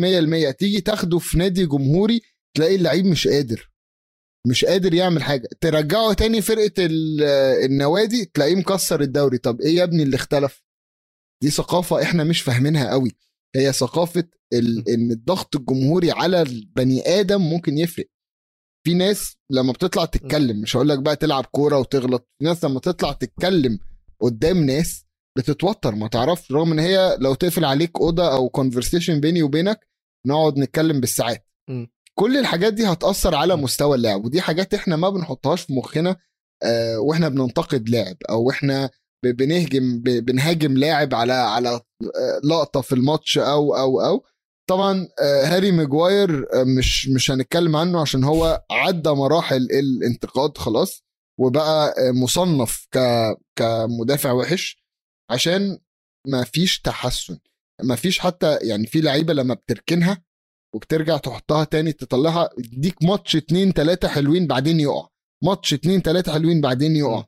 100% 0.51 0.51
تيجي 0.57 0.81
تاخده 0.81 1.19
في 1.19 1.39
نادي 1.39 1.67
جمهوري 1.67 2.21
تلاقي 2.57 2.75
اللعيب 2.77 3.07
مش 3.07 3.29
قادر 3.29 3.71
مش 4.49 4.65
قادر 4.65 4.95
يعمل 4.95 5.23
حاجة. 5.23 5.49
ترجعه 5.61 6.13
تاني 6.13 6.43
فرقة 6.43 6.73
ال- 6.79 7.23
النوادي 7.65 8.25
تلاقيه 8.25 8.55
مكسر 8.57 9.01
الدوري. 9.01 9.39
طب 9.39 9.61
إيه 9.61 9.77
يا 9.77 9.85
ابني 9.85 10.03
اللي 10.03 10.17
اختلف؟ 10.17 10.63
دي 11.43 11.51
ثقافة 11.51 12.03
إحنا 12.03 12.25
مش 12.25 12.41
فاهمينها 12.41 12.91
قوي. 12.91 13.11
هي 13.57 13.73
ثقافة 13.73 14.25
ال... 14.53 14.89
إن 14.89 15.11
الضغط 15.11 15.57
الجمهوري 15.57 16.11
على 16.11 16.43
البني 16.43 17.03
آدم 17.21 17.41
ممكن 17.43 17.79
يفرق. 17.79 18.07
في 18.87 18.95
ناس 18.95 19.37
لما 19.51 19.73
بتطلع 19.73 20.05
تتكلم 20.05 20.61
مش 20.61 20.77
هقول 20.77 20.89
لك 20.89 20.99
بقى 20.99 21.17
تلعب 21.17 21.45
كورة 21.47 21.79
وتغلط 21.79 22.29
في 22.39 22.45
ناس 22.45 22.65
لما 22.65 22.81
تطلع 22.81 23.13
تتكلم 23.13 23.79
قدام 24.21 24.65
ناس 24.65 25.05
بتتوتر. 25.39 25.95
ما 25.95 26.09
تعرفش 26.09 26.53
رغم 26.53 26.73
إن 26.73 26.79
هي 26.79 27.17
لو 27.21 27.35
تقفل 27.35 27.65
عليك 27.65 27.91
أوضة 28.01 28.33
أو 28.33 28.49
conversation 28.49 29.21
بيني 29.21 29.43
وبينك 29.43 29.89
نقعد 30.27 30.59
نتكلم 30.59 31.01
بالساعات. 31.01 31.47
م. 31.71 31.87
كل 32.15 32.37
الحاجات 32.37 32.75
دي 32.75 32.87
هتأثر 32.87 33.35
على. 33.35 33.57
مستوى 33.57 33.97
اللاعب 33.97 34.25
ودي 34.25 34.41
حاجات 34.41 34.75
إحنا 34.75 34.97
ما 34.97 35.11
بنحطهاش 35.11 35.63
في 35.63 35.73
مخنا 35.73 36.17
آه، 36.63 36.99
وإحنا 36.99 37.29
بننتقد 37.29 37.89
لاعب 37.89 38.17
أو 38.31 38.51
إحنا 38.51 38.91
بنهجم 39.23 40.01
بنهاجم 40.03 40.77
لاعب 40.77 41.15
على 41.15 41.33
على 41.33 41.69
آه، 41.69 42.41
لقطة 42.45 42.81
في 42.81 42.95
الماتش 42.95 43.39
أو 43.39 43.77
أو 43.77 44.01
أو. 44.01 44.25
طبعا 44.69 45.09
آه، 45.23 45.45
هاري 45.45 45.73
ماجواير 45.73 46.47
آه، 46.55 46.65
مش 46.65 47.09
مش 47.09 47.31
هنتكلم 47.31 47.77
عنه 47.77 48.01
عشان 48.01 48.25
هو 48.25 48.63
عدى 48.71 49.11
مراحل 49.11 49.57
الانتقاد 49.63 50.59
خلاص 50.59 51.05
وبقى 51.41 51.95
مصنف 52.13 52.87
ك 52.95 52.99
كمدافع 53.57 54.33
وحش 54.33 54.83
عشان 55.31 55.79
ما 56.27 56.45
فيش 56.45 56.81
تحسن. 56.81 57.39
ما 57.83 57.97
فيش 57.97 58.19
حتى 58.19 58.57
يعني 58.63 58.87
في 58.87 59.01
لعيبة 59.01 59.33
لما 59.33 59.55
بتركنها 59.55 60.23
وبترجع 60.75 61.17
تحطها 61.17 61.65
تاني 61.65 61.93
تطلعها 61.93 62.51
يديك 62.59 63.03
ماتش 63.03 63.37
اتنين 63.37 63.75
تلاتة 63.75 64.09
حلوين 64.09 64.47
بعدين 64.47 64.81
يقع. 64.81 65.09
ماتش 65.45 65.75
اتنين 65.75 66.03
تلاتة 66.03 66.33
حلوين 66.33 66.61
بعدين 66.61 66.97
يقع. 66.97 67.25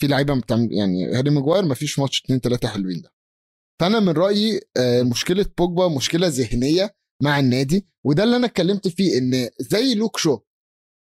في 0.00 0.06
لعيبة 0.06 0.40
بتعمل 0.40 0.72
يعني 0.72 1.06
هاري 1.14 1.30
ماجواير 1.30 1.64
ما 1.64 1.74
فيش 1.74 1.98
ماتش 1.98 2.22
اتنين 2.24 2.40
تلاتة 2.40 2.68
حلوين 2.68 3.00
ده. 3.02 3.12
فأنا 3.80 4.00
من 4.00 4.08
رأيي 4.12 4.60
آه، 4.76 5.02
مشكلة 5.02 5.46
بوجبا 5.58 5.88
مشكلة 5.88 6.26
ذهنية 6.26 6.94
مع 7.22 7.38
النادي 7.38 7.88
وده 8.06 8.24
اللي 8.24 8.36
أنا 8.36 8.46
اتكلمت 8.46 8.88
فيه 8.88 9.18
إن 9.18 9.50
زي 9.60 9.94
لوك 9.94 10.16
شو 10.18 10.40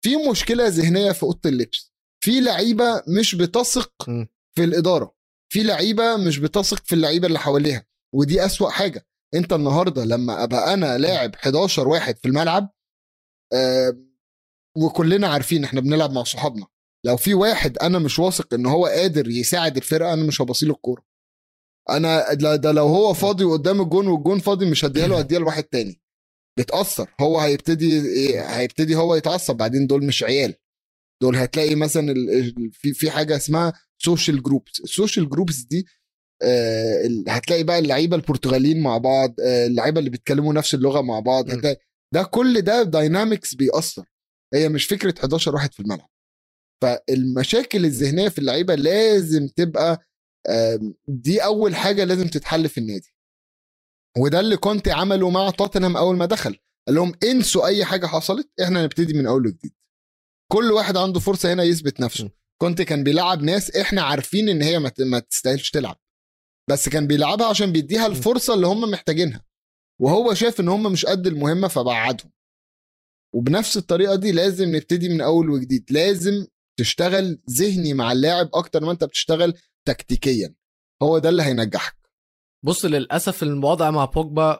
في 0.05 0.15
مشكلة 0.31 0.67
ذهنية 0.67 1.11
في 1.11 1.23
أوضة 1.23 1.49
اللبس. 1.49 1.91
في 2.23 2.41
لعيبة 2.41 3.03
مش 3.19 3.35
بتثق. 3.35 3.91
في 4.55 4.63
الإدارة. 4.63 5.15
في 5.53 5.63
لعيبة 5.63 6.17
مش 6.17 6.37
بتثق 6.39 6.85
في 6.85 6.95
اللعيبة 6.95 7.27
اللي 7.27 7.39
حواليها. 7.39 7.85
ودي 8.15 8.45
أسوأ 8.45 8.69
حاجة. 8.69 9.07
أنت 9.33 9.53
النهارده 9.53 10.05
لما 10.05 10.43
أبقى 10.43 10.73
أنا 10.73 10.97
لاعب 10.97 11.35
11 11.35 11.87
واحد 11.87 12.17
في 12.17 12.27
الملعب 12.27 12.69
آه 13.53 13.97
وكلنا 14.77 15.27
عارفين 15.27 15.63
إحنا 15.63 15.81
بنلعب 15.81 16.11
مع 16.11 16.23
صحابنا. 16.23 16.67
لو 17.05 17.17
في 17.17 17.33
واحد 17.33 17.77
أنا 17.77 17.99
مش 17.99 18.19
واثق 18.19 18.53
إن 18.53 18.65
هو 18.65 18.85
قادر 18.85 19.29
يساعد 19.29 19.77
الفرقة 19.77 20.13
أنا 20.13 20.23
مش 20.23 20.41
هبصيله 20.41 20.73
الكورة. 20.73 21.03
أنا 21.89 22.33
ده 22.33 22.71
لو 22.71 22.87
هو 22.87 23.13
فاضي 23.13 23.43
قدام 23.43 23.81
الجون 23.81 24.07
والجون 24.07 24.39
فاضي 24.39 24.71
مش 24.71 24.85
هديها 24.85 25.07
له 25.07 25.19
هديها 25.19 25.39
لواحد 25.39 25.63
تاني. 25.63 26.01
بتأثر 26.59 27.13
هو 27.21 27.39
هيبتدي 27.39 28.01
إيه، 28.01 28.41
هيبتدي 28.41 28.95
هو 28.95 29.15
يتعصب. 29.15 29.57
بعدين 29.57 29.87
دول 29.87 30.05
مش 30.05 30.23
عيال. 30.23 30.55
دول 31.21 31.35
هتلاقي 31.35 31.75
مثلا 31.75 32.13
في 32.71 32.93
في 32.93 33.11
حاجة 33.11 33.35
اسمها 33.35 33.73
social 33.97 34.43
groups 34.43 34.79
ال 34.83 34.90
social 34.90 35.29
groups 35.29 35.55
دي 35.61 35.85
آه، 36.43 37.09
هتلاقي 37.27 37.63
بقى 37.63 37.79
اللعيبة 37.79 38.15
البرتغاليين 38.15 38.83
مع 38.83 38.97
بعض 38.97 39.35
آه، 39.41 39.67
اللعيبة 39.67 39.99
اللي 39.99 40.09
بيتكلموا 40.09 40.53
نفس 40.53 40.73
اللغة 40.73 41.01
مع 41.01 41.19
بعض. 41.19 41.49
هتلاقي 41.49 41.77
ده 42.13 42.23
كل 42.23 42.61
ده 42.61 42.83
dynamics 42.83 43.53
بيأثر. 43.55 44.05
هي 44.53 44.69
مش 44.69 44.85
فكرة 44.85 45.13
11 45.19 45.55
واحد 45.55 45.73
في 45.73 45.79
الملعب. 45.79 46.09
فالمشاكل 46.81 47.85
الذهنية 47.85 48.29
في 48.29 48.39
اللعيبة 48.39 48.75
لازم 48.75 49.47
تبقى 49.47 50.01
دي 51.07 51.43
أول 51.43 51.75
حاجة 51.75 52.03
لازم 52.03 52.27
تتحل 52.27 52.69
في 52.69 52.77
النادي. 52.77 53.13
وده 54.17 54.39
اللي 54.39 54.57
كنت 54.57 54.87
عمله 54.87 55.29
مع 55.29 55.49
توتنهام 55.49 55.97
أول 55.97 56.17
ما 56.17 56.25
دخل. 56.25 56.57
قال 56.87 56.95
لهم 56.95 57.13
انسوا 57.23 57.67
أي 57.67 57.85
حاجة 57.85 58.05
حصلت 58.05 58.49
إحنا 58.63 58.83
نبتدي 58.83 59.13
من 59.13 59.27
أول 59.27 59.47
وجديد. 59.47 59.73
كل 60.51 60.71
واحد 60.71 60.97
عنده 60.97 61.19
فرصة 61.19 61.53
هنا 61.53 61.63
يثبت 61.63 61.99
نفسه. 61.99 62.31
كنت 62.61 62.81
كان 62.81 63.03
بيلعب 63.03 63.41
ناس 63.41 63.75
إحنا 63.75 64.01
عارفين 64.01 64.49
إن 64.49 64.61
هي 64.61 64.79
ما 64.99 65.19
تستاهلش 65.19 65.71
تلعب. 65.71 65.99
بس 66.69 66.89
كان 66.89 67.07
بيلعبها 67.07 67.47
عشان 67.47 67.71
بيديها 67.71 68.07
الفرصة 68.07 68.53
اللي 68.53 68.67
هم 68.67 68.91
محتاجينها. 68.91 69.45
وهو 70.01 70.33
شاف 70.33 70.59
إن 70.59 70.67
هم 70.67 70.91
مش 70.91 71.05
قد 71.05 71.27
المهمة 71.27 71.67
فبعدهم. 71.67 72.31
وبنفس 73.35 73.77
الطريقة 73.77 74.15
دي 74.15 74.31
لازم 74.31 74.75
نبتدي 74.75 75.09
من 75.09 75.21
أول 75.21 75.49
وجديد. 75.49 75.85
لازم 75.91 76.47
تشتغل 76.79 77.39
ذهني 77.49 77.93
مع 77.93 78.11
اللاعب 78.11 78.49
أكتر 78.53 78.85
ما 78.85 78.91
أنت 78.91 79.03
بتشتغل 79.03 79.53
تكتيكيا. 79.85 80.55
هو 81.03 81.17
ده 81.17 81.29
اللي 81.29 81.43
هينجحك. 81.43 81.95
بص 82.63 82.85
للأسف 82.85 83.43
الوضع 83.43 83.91
مع 83.91 84.05
بوجبا 84.05 84.59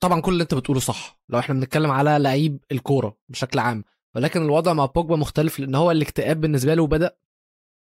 طبعا 0.00 0.20
كل 0.20 0.32
اللي 0.32 0.42
أنت 0.42 0.54
بتقوله 0.54 0.80
صح. 0.80 1.20
لو 1.28 1.38
إحنا 1.38 1.54
بنتكلم 1.54 1.90
على 1.90 2.18
لعيب 2.18 2.58
الكورة 2.72 3.16
بشكل 3.28 3.58
عام 3.58 3.84
ولكن 4.14 4.42
الوضع 4.42 4.72
مع 4.72 4.86
بوجبا 4.86 5.16
مختلف 5.16 5.60
لأن 5.60 5.74
هو 5.74 5.90
الاكتئاب 5.90 6.40
بالنسبة 6.40 6.74
له 6.74 6.86
بدأ 6.86 7.16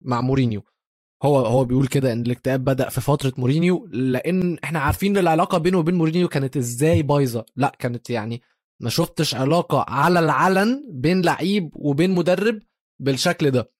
مع 0.02 0.22
مورينيو. 0.22 0.64
هو 1.24 1.40
هو 1.46 1.66
بيقول 1.66 1.88
كده 1.88 2.14
إن 2.14 2.22
الاكتئاب 2.22 2.64
بدأ 2.64 2.90
في 2.90 3.02
فترة 3.02 3.34
مورينيو 3.38 3.88
لأن 3.92 4.58
إحنا 4.64 4.80
عارفين 4.80 5.18
العلاقة 5.18 5.58
بينه 5.58 5.78
وبين 5.78 5.96
مورينيو 5.96 6.28
كانت 6.28 6.58
إزاي 6.58 7.04
بايظة. 7.04 7.46
لأ 7.56 7.76
كانت 7.80 8.10
يعني 8.10 8.42
ما 8.80 8.90
شفتش 8.90 9.36
علاقة 9.36 9.86
على 9.88 10.20
العلن 10.20 10.86
بين 10.90 11.22
لعيب 11.22 11.70
وبين 11.76 12.12
مدرب 12.12 12.60
بالشكل 13.00 13.52
ده. 13.52 13.72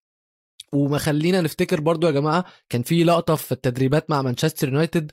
وما 0.74 0.98
خلينا 0.98 1.42
نفتكر 1.42 1.82
برضو 1.82 2.08
يا 2.08 2.12
جماعة 2.12 2.46
كان 2.70 2.84
في 2.84 3.04
لقطة 3.04 3.36
في 3.36 3.52
التدريبات 3.52 4.10
مع 4.10 4.22
مانشستر 4.22 4.68
يونايتد. 4.68 5.12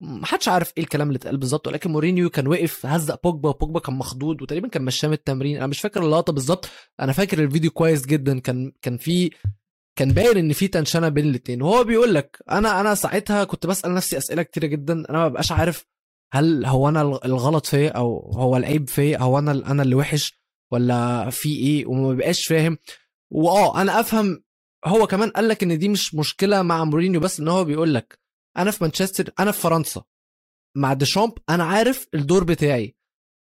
محدش 0.00 0.48
عارف 0.48 0.72
إيه 0.76 0.82
الكلام 0.82 1.08
اللي 1.08 1.16
اتقال 1.16 1.36
بالظبط 1.36 1.68
ولكن 1.68 1.90
مورينيو 1.90 2.30
كان 2.30 2.46
وقف 2.46 2.86
هزق 2.86 3.22
بوجبا 3.22 3.48
وبوجبا 3.48 3.80
كان 3.80 3.94
مخضوض 3.94 4.42
وتقريبا 4.42 4.68
كان 4.68 4.82
مشاه 4.84 5.08
من 5.08 5.14
التمرين. 5.14 5.56
أنا 5.56 5.66
مش 5.66 5.80
فاكر 5.80 6.02
اللقطة 6.02 6.32
بالظبط. 6.32 6.68
أنا 7.00 7.12
فاكر 7.12 7.44
الفيديو 7.44 7.70
كويس 7.70 8.06
جدا. 8.06 8.38
كان 8.40 8.72
كان 8.82 8.96
في 8.96 9.30
كان 9.98 10.12
باين 10.12 10.36
إن 10.36 10.52
في 10.52 10.68
تنشنة 10.68 11.08
بين 11.08 11.24
الاثنين 11.28 11.62
وهو 11.62 11.84
بيقول 11.84 12.14
لك 12.14 12.42
أنا 12.50 12.80
أنا 12.80 12.94
ساعتها 12.94 13.44
كنت 13.44 13.66
بسأل 13.66 13.94
نفسي 13.94 14.18
أسئلة 14.18 14.42
كتيرة 14.42 14.66
جدا. 14.66 14.92
أنا 14.92 15.18
ما 15.18 15.28
ببقاش 15.28 15.52
عارف 15.52 15.86
هل 16.32 16.66
هو 16.66 16.88
أنا 16.88 17.02
الغلط 17.02 17.66
فيا 17.66 17.90
أو 17.90 18.32
هو 18.34 18.56
العيب 18.56 18.88
فيا 18.88 19.18
هو 19.18 19.38
أنا 19.38 19.50
أنا 19.52 19.82
اللي 19.82 19.94
وحش 19.94 20.40
ولا 20.72 21.30
في 21.30 21.56
إيه 21.56 21.86
وما 21.86 22.14
بقاش 22.14 22.46
فاهم. 22.46 22.78
وآه 23.30 23.80
أنا 23.80 24.00
أفهم 24.00 24.44
هو 24.84 25.06
كمان 25.06 25.30
قال 25.30 25.48
لك 25.48 25.62
إن 25.62 25.78
دي 25.78 25.88
مش 25.88 26.14
مشكلة 26.14 26.62
مع 26.62 26.84
مورينيو 26.84 27.20
بس 27.20 27.40
إن 27.40 27.48
هو 27.48 27.64
بيقول 27.64 27.94
لك 27.94 28.20
أنا 28.56 28.70
في 28.70 28.84
مانشستر 28.84 29.32
أنا 29.40 29.52
في 29.52 29.60
فرنسا. 29.60 30.04
مع 30.76 30.92
ديشامب 30.92 31.38
أنا 31.48 31.64
عارف 31.64 32.08
الدور 32.14 32.44
بتاعي. 32.44 32.96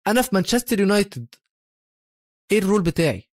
أنا 0.07 0.23
في 0.23 0.31
مانشستر 0.33 0.81
يونايتد. 0.81 1.35
إيه 2.53 2.59
ال 2.59 2.64
role 2.64 2.83
بتاعي؟ 2.83 3.31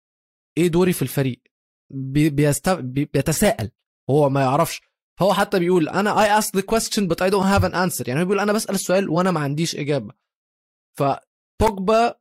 إيه 0.58 0.68
دوري 0.68 0.92
في 0.92 1.02
الفريق؟ 1.02 1.42
بي 1.90 2.30
بيست... 2.30 2.68
بي 2.68 3.04
بيتساءل. 3.04 3.70
هو 4.10 4.28
ما 4.28 4.40
يعرفش. 4.40 4.82
هو 5.20 5.34
حتى 5.34 5.58
بيقول 5.58 5.88
أنا 5.88 6.14
I 6.14 6.42
ask 6.42 6.46
the 6.46 6.62
question 6.62 7.02
but 7.08 7.16
I 7.16 7.30
don't 7.30 7.46
have 7.54 7.64
an 7.64 7.74
answer. 7.74 8.08
يعني 8.08 8.20
هو 8.20 8.24
بيقول 8.24 8.40
أنا 8.40 8.52
بسأل 8.52 8.74
السؤال 8.74 9.08
وأنا 9.08 9.30
ما 9.30 9.40
عنديش 9.40 9.76
إجابة. 9.76 10.14
فبوجبا 10.98 12.20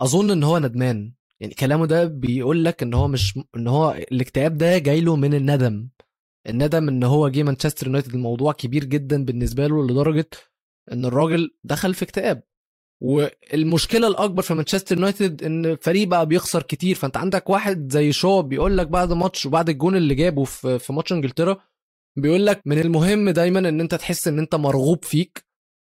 أظن 0.00 0.30
إن 0.30 0.42
هو 0.42 0.58
ندمان. 0.58 1.14
يعني 1.44 1.54
كلامه 1.54 1.86
ده 1.86 2.04
بيقول 2.04 2.64
لك 2.64 2.82
إن 2.82 2.94
هو 2.94 3.08
مش 3.08 3.38
إن 3.56 3.66
هو 3.68 3.90
الاكتئاب 4.12 4.58
ده 4.58 4.78
جاي 4.78 5.00
له 5.00 5.16
من 5.16 5.34
الندم. 5.34 5.88
الندم 6.48 6.88
إن 6.88 7.02
هو 7.04 7.28
جه 7.28 7.42
مانشستر 7.42 7.86
يونايتد 7.86 8.14
الموضوع 8.14 8.52
كبير 8.52 8.84
جدا 8.84 9.24
بالنسبة 9.24 9.66
له 9.66 9.86
لدرجة 9.86 10.28
إن 10.92 11.04
الراجل 11.04 11.50
دخل 11.64 11.94
في 11.94 12.04
اكتئاب. 12.04 12.42
والمشكلة 13.02 14.06
الأكبر 14.08 14.42
في 14.42 14.54
مانشستر 14.54 14.96
يونايتد 14.96 15.42
إن 15.42 15.66
الفريق 15.66 16.08
بقى 16.08 16.26
بيخسر 16.26 16.62
كتير. 16.62 16.94
فأنت 16.94 17.16
عندك 17.16 17.50
واحد 17.50 17.92
زي 17.92 18.12
شو 18.12 18.42
بيقول 18.42 18.78
لك 18.78 18.86
بعد 18.86 19.12
ماتش 19.12 19.46
وبعد 19.46 19.68
الجون 19.68 19.96
اللي 19.96 20.14
جابه 20.14 20.44
في 20.44 20.92
ماتش 20.92 21.12
إنجلترا 21.12 21.56
بيقول 22.18 22.46
لك 22.46 22.62
من 22.66 22.78
المهم 22.78 23.30
دايما 23.30 23.58
إن 23.68 23.80
أنت 23.80 23.94
تحس 23.94 24.28
إن 24.28 24.38
أنت 24.38 24.54
مرغوب 24.54 25.04
فيك. 25.04 25.44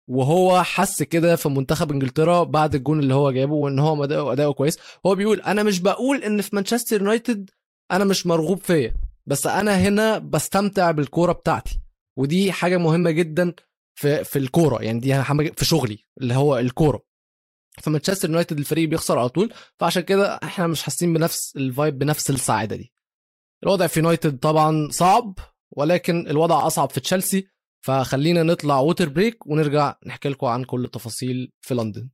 وهو 0.07 0.63
حس 0.63 1.03
كده 1.03 1.35
في 1.35 1.49
منتخب 1.49 1.91
انجلترا 1.91 2.43
بعد 2.43 2.75
الجون 2.75 2.99
اللي 2.99 3.13
هو 3.13 3.31
جابه 3.31 3.53
وإن 3.53 3.79
هو 3.79 4.03
أداؤه 4.03 4.53
كويس. 4.53 4.77
هو 5.05 5.15
بيقول 5.15 5.41
أنا 5.41 5.63
مش 5.63 5.79
بقول 5.79 6.23
إن 6.23 6.41
في 6.41 6.55
مانشستر 6.55 7.01
يونايتد 7.01 7.49
أنا 7.91 8.05
مش 8.05 8.25
مرغوب 8.27 8.59
فيا 8.59 8.93
بس 9.25 9.47
أنا 9.47 9.75
هنا 9.75 10.17
بستمتع 10.17 10.91
بالكورة 10.91 11.31
بتاعتي. 11.31 11.79
ودي 12.17 12.51
حاجة 12.51 12.77
مهمة 12.77 13.11
جدا 13.11 13.53
في 13.95 14.23
في 14.23 14.39
الكورة. 14.39 14.83
يعني 14.83 14.99
دي 14.99 15.23
في 15.55 15.65
شغلي 15.65 16.05
اللي 16.21 16.33
هو 16.33 16.57
الكورة. 16.57 17.03
في 17.81 17.89
مانشستر 17.89 18.29
يونايتد 18.29 18.57
الفريق 18.57 18.89
بيخسر 18.89 19.19
على 19.19 19.29
طول 19.29 19.53
فعشان 19.79 20.03
كده 20.03 20.35
إحنا 20.43 20.67
مش 20.67 20.83
حاسين 20.83 21.13
بنفس 21.13 21.55
ال 21.55 21.64
vibe 21.64 21.99
بنفس 21.99 22.29
السعادة 22.29 22.75
دي. 22.75 22.93
الوضع 23.63 23.87
في 23.87 23.99
يونايتد 23.99 24.39
طبعا 24.39 24.87
صعب 24.91 25.39
ولكن 25.71 26.27
الوضع 26.27 26.67
أصعب 26.67 26.89
في 26.89 26.99
تشيلسي. 26.99 27.47
فخلينا 27.81 28.43
نطلع 28.43 28.79
water 28.79 29.09
break 29.09 29.47
ونرجع 29.47 29.95
نحكي 30.05 30.29
لكم 30.29 30.47
عن 30.47 30.63
كل 30.63 30.85
التفاصيل 30.85 31.51
في 31.61 31.73
لندن. 31.75 32.09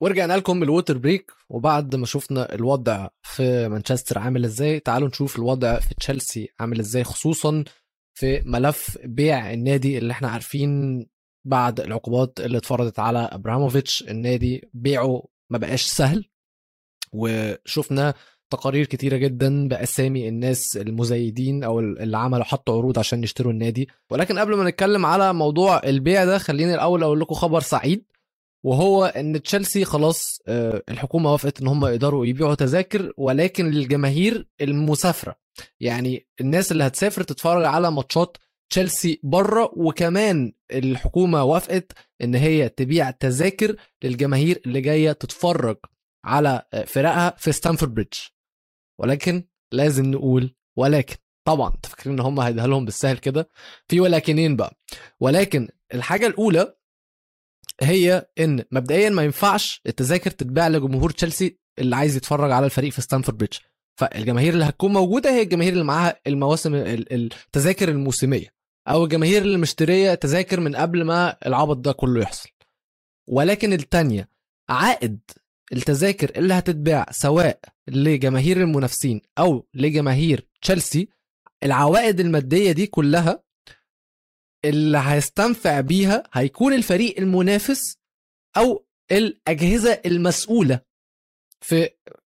ورجعنا 0.00 0.36
لكم 0.36 0.62
ال 0.62 0.68
water 0.68 0.98
break 0.98 1.32
وبعد 1.48 1.96
ما 1.96 2.06
شفنا 2.06 2.54
الوضع 2.54 3.08
في 3.22 3.68
مانشستر 3.68 4.18
عامل 4.18 4.44
إزاي 4.44 4.80
تعالوا 4.80 5.08
نشوف 5.08 5.36
الوضع 5.36 5.80
في 5.80 5.94
تشيلسي 5.94 6.48
عامل 6.60 6.78
إزاي 6.78 7.04
خصوصا 7.04 7.64
في 8.14 8.42
ملف 8.46 8.98
بيع 9.04 9.52
النادي 9.52 9.98
اللي 9.98 10.12
إحنا 10.12 10.28
عارفين 10.28 11.06
بعد 11.44 11.80
العقوبات 11.80 12.40
اللي 12.40 12.58
اتفرضت 12.58 12.98
على 12.98 13.18
ابراموفيتش 13.18 14.02
النادي 14.02 14.68
بيعه 14.74 15.24
ما 15.50 15.58
بقاش 15.58 15.82
سهل. 15.82 16.24
وشفنا 17.12 18.14
تقارير 18.50 18.86
كتيرة 18.86 19.16
جدا 19.16 19.68
بأسامي 19.68 20.28
الناس 20.28 20.76
المزايدين 20.76 21.64
أو 21.64 21.80
اللي 21.80 22.18
عملوا 22.18 22.44
حطوا 22.44 22.76
عروض 22.78 22.98
عشان 22.98 23.24
يشتروا 23.24 23.52
النادي. 23.52 23.88
ولكن 24.10 24.38
قبل 24.38 24.56
ما 24.56 24.70
نتكلم 24.70 25.06
على 25.06 25.32
موضوع 25.32 25.82
البيع 25.84 26.24
ده 26.24 26.38
خليني 26.38 26.74
الأول 26.74 27.02
أقول 27.02 27.20
لكم 27.20 27.34
خبر 27.34 27.60
سعيد 27.60 28.04
وهو 28.64 29.04
إن 29.04 29.42
تشيلسي 29.42 29.84
خلاص 29.84 30.38
آه، 30.48 30.82
الحكومة 30.88 31.32
وافقت 31.32 31.60
إن 31.60 31.66
هم 31.66 31.86
يقدروا 31.86 32.26
يبيعوا 32.26 32.54
تذاكر 32.54 33.12
ولكن 33.16 33.70
للجماهير 33.70 34.48
المسافرة. 34.60 35.36
يعني 35.80 36.26
الناس 36.40 36.72
اللي 36.72 36.84
هتسافر 36.84 37.22
تتفرج 37.22 37.64
على 37.64 37.90
ماتشات 37.90 38.36
تشيلسي 38.70 39.20
بره 39.22 39.70
وكمان 39.76 40.52
الحكومة 40.72 41.44
وافقت 41.44 41.92
إن 42.22 42.34
هي 42.34 42.68
تبيع 42.68 43.10
تذاكر 43.10 43.76
للجماهير 44.04 44.60
اللي 44.66 44.80
جاية 44.80 45.12
تتفرج 45.12 45.76
على 46.24 46.62
فرقها 46.86 47.34
في 47.38 47.52
ستانفورد 47.52 47.94
بريدج 47.94 48.14
ولكن 49.00 49.44
لازم 49.72 50.06
نقول 50.10 50.54
ولكن. 50.78 51.16
طبعا 51.46 51.70
تفكرين 51.82 52.18
إن 52.18 52.24
هم 52.26 52.40
هيديها 52.40 52.66
لهم 52.66 52.84
بالسهل 52.84 53.18
كده. 53.18 53.48
في 53.88 54.00
ولكنين 54.00 54.56
بقى. 54.56 54.78
ولكن 55.20 55.68
الحاجة 55.94 56.26
الأولى 56.26 56.74
هي 57.82 58.28
إن 58.40 58.64
مبدئيا 58.72 59.10
ما 59.10 59.22
ينفعش 59.22 59.80
التذاكر 59.86 60.30
تتباع 60.30 60.68
لجمهور 60.68 61.10
تشيلسي 61.10 61.58
اللي 61.78 61.96
عايز 61.96 62.16
يتفرج 62.16 62.50
على 62.50 62.66
الفريق 62.66 62.92
في 62.92 63.00
ستانفورد 63.00 63.38
بريدج 63.38 63.58
فالجماهير 64.00 64.52
اللي 64.54 64.64
هتكون 64.64 64.92
موجودة 64.92 65.30
هي 65.30 65.42
الجماهير 65.42 65.72
اللي 65.72 65.84
معاها 65.84 66.20
المواسم 66.26 66.74
التذاكر 66.74 67.88
الموسمية. 67.88 68.59
أو 68.88 69.04
الجماهير 69.04 69.42
اللي 69.42 69.58
مشتريه 69.58 70.14
تذاكر 70.14 70.60
من 70.60 70.76
قبل 70.76 71.04
ما 71.04 71.36
العبط 71.46 71.76
ده 71.76 71.92
كله 71.92 72.20
يحصل. 72.22 72.48
ولكن 73.28 73.72
التانية 73.72 74.28
عائد 74.68 75.20
التذاكر 75.72 76.30
اللي 76.36 76.54
هتتباع 76.54 77.06
سواء 77.10 77.60
لجماهير 77.88 78.56
المنافسين 78.56 79.20
أو 79.38 79.66
لجماهير 79.74 80.46
تشيلسي 80.62 81.08
العوائد 81.62 82.20
المادية 82.20 82.72
دي 82.72 82.86
كلها 82.86 83.42
اللي 84.64 84.98
هيستنفع 84.98 85.80
بيها 85.80 86.22
هيكون 86.32 86.72
الفريق 86.72 87.18
المنافس 87.18 87.96
أو 88.56 88.86
الأجهزة 89.12 90.00
المسؤولة 90.06 90.80
في 91.60 91.88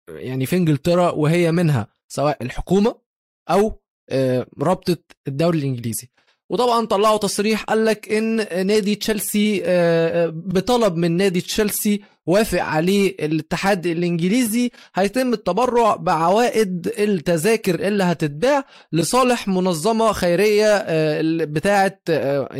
يعني 0.09 0.45
في 0.45 0.55
إنجلترا 0.55 1.11
وهي 1.11 1.51
منها 1.51 1.87
سواء 2.07 2.43
الحكومة 2.43 3.01
أو 3.49 3.81
آه، 4.09 4.47
رابطة 4.59 4.97
الدوري 5.27 5.59
الإنجليزي. 5.59 6.09
وطبعا 6.49 6.85
طلعوا 6.85 7.17
تصريح 7.17 7.63
قال 7.63 7.85
لك 7.85 8.11
إن 8.11 8.35
نادي 8.67 8.95
تشيلسي 8.95 9.61
آه، 9.65 10.25
آه، 10.25 10.27
بطلب 10.35 10.95
من 10.95 11.11
نادي 11.17 11.41
تشيلسي 11.41 12.01
وافق 12.25 12.61
عليه 12.61 13.09
الاتحاد 13.25 13.85
الإنجليزي. 13.87 14.71
هيتم 14.95 15.33
التبرع 15.33 15.95
بعوائد 15.95 16.87
التذاكر 16.87 17.87
اللي 17.87 18.03
هتتباع 18.03 18.65
لصالح 18.91 19.47
منظمة 19.47 20.11
خيرية 20.11 20.65
آه، 20.67 21.21
بتاعه 21.45 21.99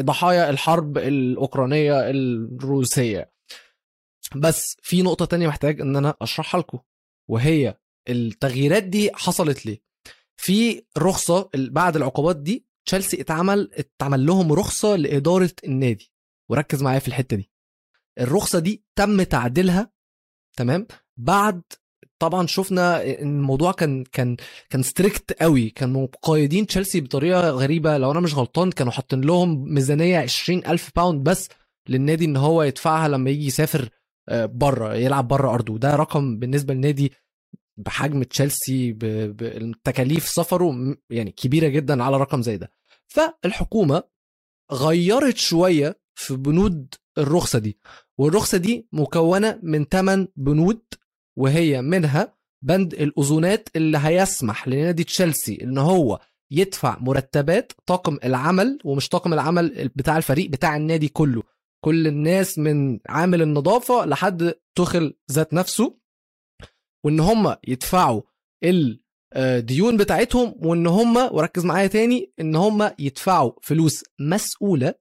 ضحايا 0.02 0.50
الحرب 0.50 0.98
الأوكرانية 0.98 2.10
الروسية. 2.10 3.32
بس 4.36 4.78
في 4.82 5.02
نقطة 5.02 5.26
تانية 5.26 5.48
محتاج 5.48 5.82
إن 5.82 5.96
أنا 5.96 6.16
أشرحها 6.22 6.60
لكم 6.62 6.80
وهي 7.30 7.78
التغييرات 8.10 8.84
دي 8.84 9.12
حصلت 9.14 9.66
ليه؟ 9.66 9.82
في 10.38 10.84
رخصة 10.98 11.50
بعد 11.56 11.96
العقوبات 11.96 12.36
دي 12.36 12.67
تشيلسي 12.88 13.22
اتعمل 13.22 13.70
اتعمل 13.74 14.26
لهم 14.26 14.54
رخصة 14.54 14.96
لإدارة 14.96 15.52
النادي. 15.64 16.12
وركز 16.50 16.84
معايا 16.84 17.00
في 17.00 17.08
الحتة 17.08 17.38
دي. 17.38 17.52
الرخصة 18.20 18.60
دي 18.60 18.84
تم 18.96 19.24
تعديلها 19.24 19.92
تمام؟ 20.58 20.88
بعد 21.18 21.62
طبعا 22.20 22.48
شفنا 22.48 23.04
ان 23.22 23.38
الموضوع 23.40 23.72
كان 23.72 24.04
كان 24.04 24.38
كان 24.70 24.84
strict 24.84 25.42
قوي. 25.42 25.70
كان 25.70 25.94
مقيدين 25.94 26.68
تشيلسي 26.68 27.02
بطريقة 27.02 27.50
غريبة. 27.50 27.98
لو 27.98 28.12
أنا 28.12 28.20
مش 28.20 28.36
غلطان 28.36 28.72
كانوا 28.72 28.92
حاطين 28.92 29.22
لهم 29.22 29.74
ميزانية 29.74 30.18
20000 30.18 30.92
pound 30.96 31.24
بس 31.30 31.50
للنادي 31.90 32.26
إن 32.26 32.38
هو 32.38 32.64
يدفعها 32.64 33.08
لما 33.08 33.30
يجي 33.30 33.46
يسافر 33.46 33.90
آه، 34.30 34.46
بره 34.46 34.96
يلعب 34.96 35.28
بره 35.28 35.50
أرضه. 35.54 35.74
وده 35.74 35.96
رقم 35.96 36.40
بالنسبة 36.40 36.74
للنادي 36.74 37.12
بحجم 37.78 38.24
تشيلسي 38.24 38.92
بالتكاليف 38.94 40.28
سفره 40.28 40.96
يعني 41.10 41.32
كبيرة 41.32 41.68
جدا 41.68 42.04
على 42.04 42.18
رقم 42.18 42.42
زي 42.42 42.58
ده. 42.58 42.72
فالحكومة 43.08 44.04
غيرت 44.72 45.38
شوية 45.38 46.00
في 46.16 46.36
بنود 46.36 46.96
الرخصة 47.18 47.60
دي 47.60 47.80
والرخصة 48.18 48.58
دي 48.58 48.88
مكونة 48.92 49.60
من 49.64 49.86
8 49.86 50.28
بنود 50.36 50.82
وهي 51.38 51.82
منها 51.82 52.38
بند 52.62 52.94
الأذونات 52.94 53.70
اللي 53.76 53.98
هيسمح 53.98 54.68
لنادي 54.68 55.04
تشيلسي 55.04 55.60
إن 55.64 55.78
هو 55.78 56.20
يدفع 56.52 56.98
مرتبات 57.00 57.72
طاقم 57.86 58.18
العمل 58.24 58.80
ومش 58.86 59.10
طاقم 59.10 59.34
العمل 59.34 59.92
بتاع 59.96 60.18
الفريق 60.18 60.50
بتاع 60.50 60.78
النادي 60.78 61.08
كله. 61.08 61.44
كل 61.84 62.08
الناس 62.08 62.60
من 62.60 63.00
عامل 63.10 63.42
النظافة 63.42 64.06
لحد 64.06 64.54
تخل 64.78 65.14
ذات 65.32 65.54
نفسه 65.54 65.98
وإن 67.06 67.20
هم 67.20 67.56
يدفعوا 67.68 68.22
الديون 69.36 69.98
بتاعتهم 69.98 70.56
وإن 70.58 70.88
هم 70.88 71.18
وركز 71.18 71.66
معايا 71.66 71.88
تاني 71.88 72.32
إن 72.40 72.56
هم 72.56 72.92
يدفعوا 73.00 73.52
فلوس 73.62 74.04
مسؤولة 74.20 74.94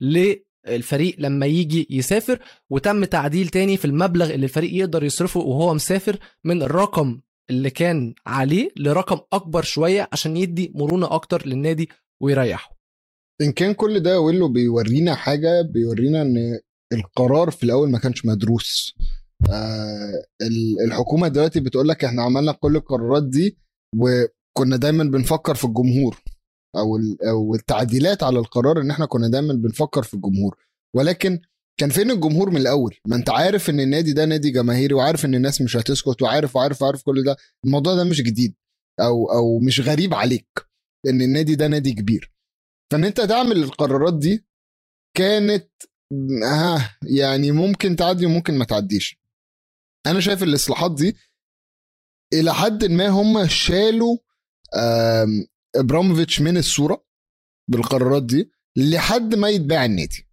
للفريق 0.00 1.16
لما 1.18 1.46
يجي 1.46 1.86
يسافر 1.90 2.38
وتم 2.70 3.04
تعديل 3.04 3.48
تاني 3.48 3.76
في 3.76 3.84
المبلغ 3.84 4.30
اللي 4.34 4.44
الفريق 4.44 4.72
يقدر 4.74 5.04
يصرفه 5.04 5.40
وهو 5.40 5.74
مسافر 5.74 6.18
من 6.44 6.62
الرقم 6.62 7.20
اللي 7.50 7.70
كان 7.70 8.14
عليه 8.26 8.68
لرقم 8.76 9.18
أكبر 9.32 9.62
شوية 9.62 10.08
عشان 10.12 10.36
يدي 10.36 10.72
مرونة 10.74 11.14
أكتر 11.14 11.46
للنادي 11.46 11.88
ويريحه. 12.22 12.76
إن 13.40 13.52
كان 13.52 13.74
كل 13.74 14.00
ده 14.00 14.20
ويلو 14.20 14.48
بيورينا 14.48 15.14
حاجة 15.14 15.62
بيورينا 15.62 16.22
إن 16.22 16.60
القرار 16.92 17.50
في 17.50 17.64
الأول 17.64 17.90
ما 17.90 17.98
كانش 17.98 18.24
مدروس. 18.26 18.94
آه 19.00 19.04
الحكومة 20.84 21.28
دلوقتي 21.28 21.60
بتقول 21.60 21.88
لك 21.88 22.04
إحنا 22.04 22.22
عملنا 22.22 22.52
كل 22.52 22.76
القرارات 22.76 23.22
دي 23.22 23.58
وكنا 23.98 24.76
دايما 24.76 25.04
بنفكر 25.04 25.54
في 25.54 25.64
الجمهور 25.64 26.22
أو 26.76 26.96
أو 27.30 27.54
التعديلات 27.54 28.22
على 28.22 28.38
القرار 28.38 28.80
إن 28.80 28.90
إحنا 28.90 29.06
كنا 29.06 29.28
دايما 29.28 29.54
بنفكر 29.54 30.02
في 30.02 30.14
الجمهور. 30.14 30.56
ولكن 30.96 31.40
كان 31.80 31.90
فين 31.90 32.10
الجمهور 32.10 32.50
من 32.50 32.56
الأول؟ 32.56 32.96
ما 33.06 33.16
أنت 33.16 33.30
عارف 33.30 33.70
إن 33.70 33.80
النادي 33.80 34.12
ده 34.12 34.24
نادي 34.24 34.50
جماهيري 34.50 34.94
وعارف 34.94 35.24
إن 35.24 35.34
الناس 35.34 35.60
مش 35.62 35.76
هتسكت 35.76 36.22
وعارف 36.22 36.56
وعارف 36.56 36.82
وعارف 36.82 37.02
كل 37.02 37.24
ده. 37.24 37.36
الموضوع 37.64 37.94
ده 37.94 38.04
مش 38.04 38.22
جديد 38.22 38.54
أو 39.00 39.32
أو 39.32 39.58
مش 39.58 39.80
غريب 39.80 40.14
عليك 40.14 40.48
إن 41.08 41.22
النادي 41.22 41.54
ده 41.54 41.66
نادي 41.68 41.92
كبير. 41.92 42.32
فإن 42.92 43.04
أنت 43.04 43.20
تعمل 43.20 43.56
القرارات 43.56 44.18
دي 44.18 44.44
كانت 45.16 45.68
ها 46.44 46.96
يعني 47.18 47.52
ممكن 47.52 47.96
تعدي 47.96 48.26
وممكن 48.26 48.58
ما 48.58 48.64
تعديش. 48.64 49.19
أنا 50.06 50.20
شايف 50.20 50.42
الإصلاحات 50.42 50.94
دي 50.94 51.16
إلى 52.32 52.54
حد 52.54 52.84
ما 52.84 53.08
هم 53.08 53.46
شالوا 53.48 54.16
إبراموفيتش 55.76 56.40
من 56.40 56.56
الصورة 56.56 57.04
بالقرارات 57.70 58.22
دي 58.22 58.50
لحد 58.76 59.34
ما 59.34 59.48
يتباع 59.48 59.84
النادي. 59.84 60.26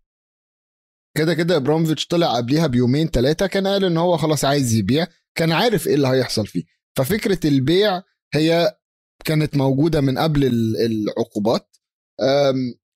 كده 1.17 1.33
كده 1.33 1.55
إبراموفيتش 1.55 2.07
طلع 2.07 2.35
قبليها 2.37 2.67
بيومين 2.67 3.07
ثلاثة 3.07 3.47
كان 3.47 3.67
قال 3.67 3.85
إن 3.85 3.97
هو 3.97 4.17
خلاص 4.17 4.45
عايز 4.45 4.73
يبيع 4.73 5.07
كان 5.35 5.51
عارف 5.51 5.87
إيه 5.87 5.95
اللي 5.95 6.07
هيحصل 6.07 6.47
فيه. 6.47 6.63
ففكرة 6.97 7.47
البيع 7.47 8.03
هي 8.33 8.77
كانت 9.25 9.55
موجودة 9.57 10.01
من 10.01 10.17
قبل 10.17 10.43
العقوبات. 10.85 11.77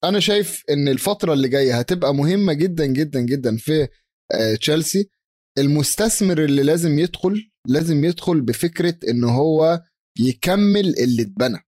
أنا 0.04 0.20
شايف 0.20 0.64
إن 0.70 0.88
الفترة 0.88 1.34
اللي 1.34 1.48
جاية 1.48 1.80
هتبقى 1.80 2.16
مهمة 2.16 2.54
جدا 2.54 2.86
جدا 2.86 3.20
جدا 3.20 3.58
في 3.58 3.88
آه، 4.34 4.56
تشيلسي. 4.56 5.10
المستثمر 5.58 6.44
اللي 6.44 6.64
لازم 6.64 7.00
يدخل 7.00 7.52
لازم 7.68 8.04
يدخل 8.06 8.42
بفكرة 8.42 9.00
إن 9.10 9.24
هو 9.24 9.84
يكمل 10.20 11.00
اللي 11.00 11.22
اتبنى. 11.22 11.60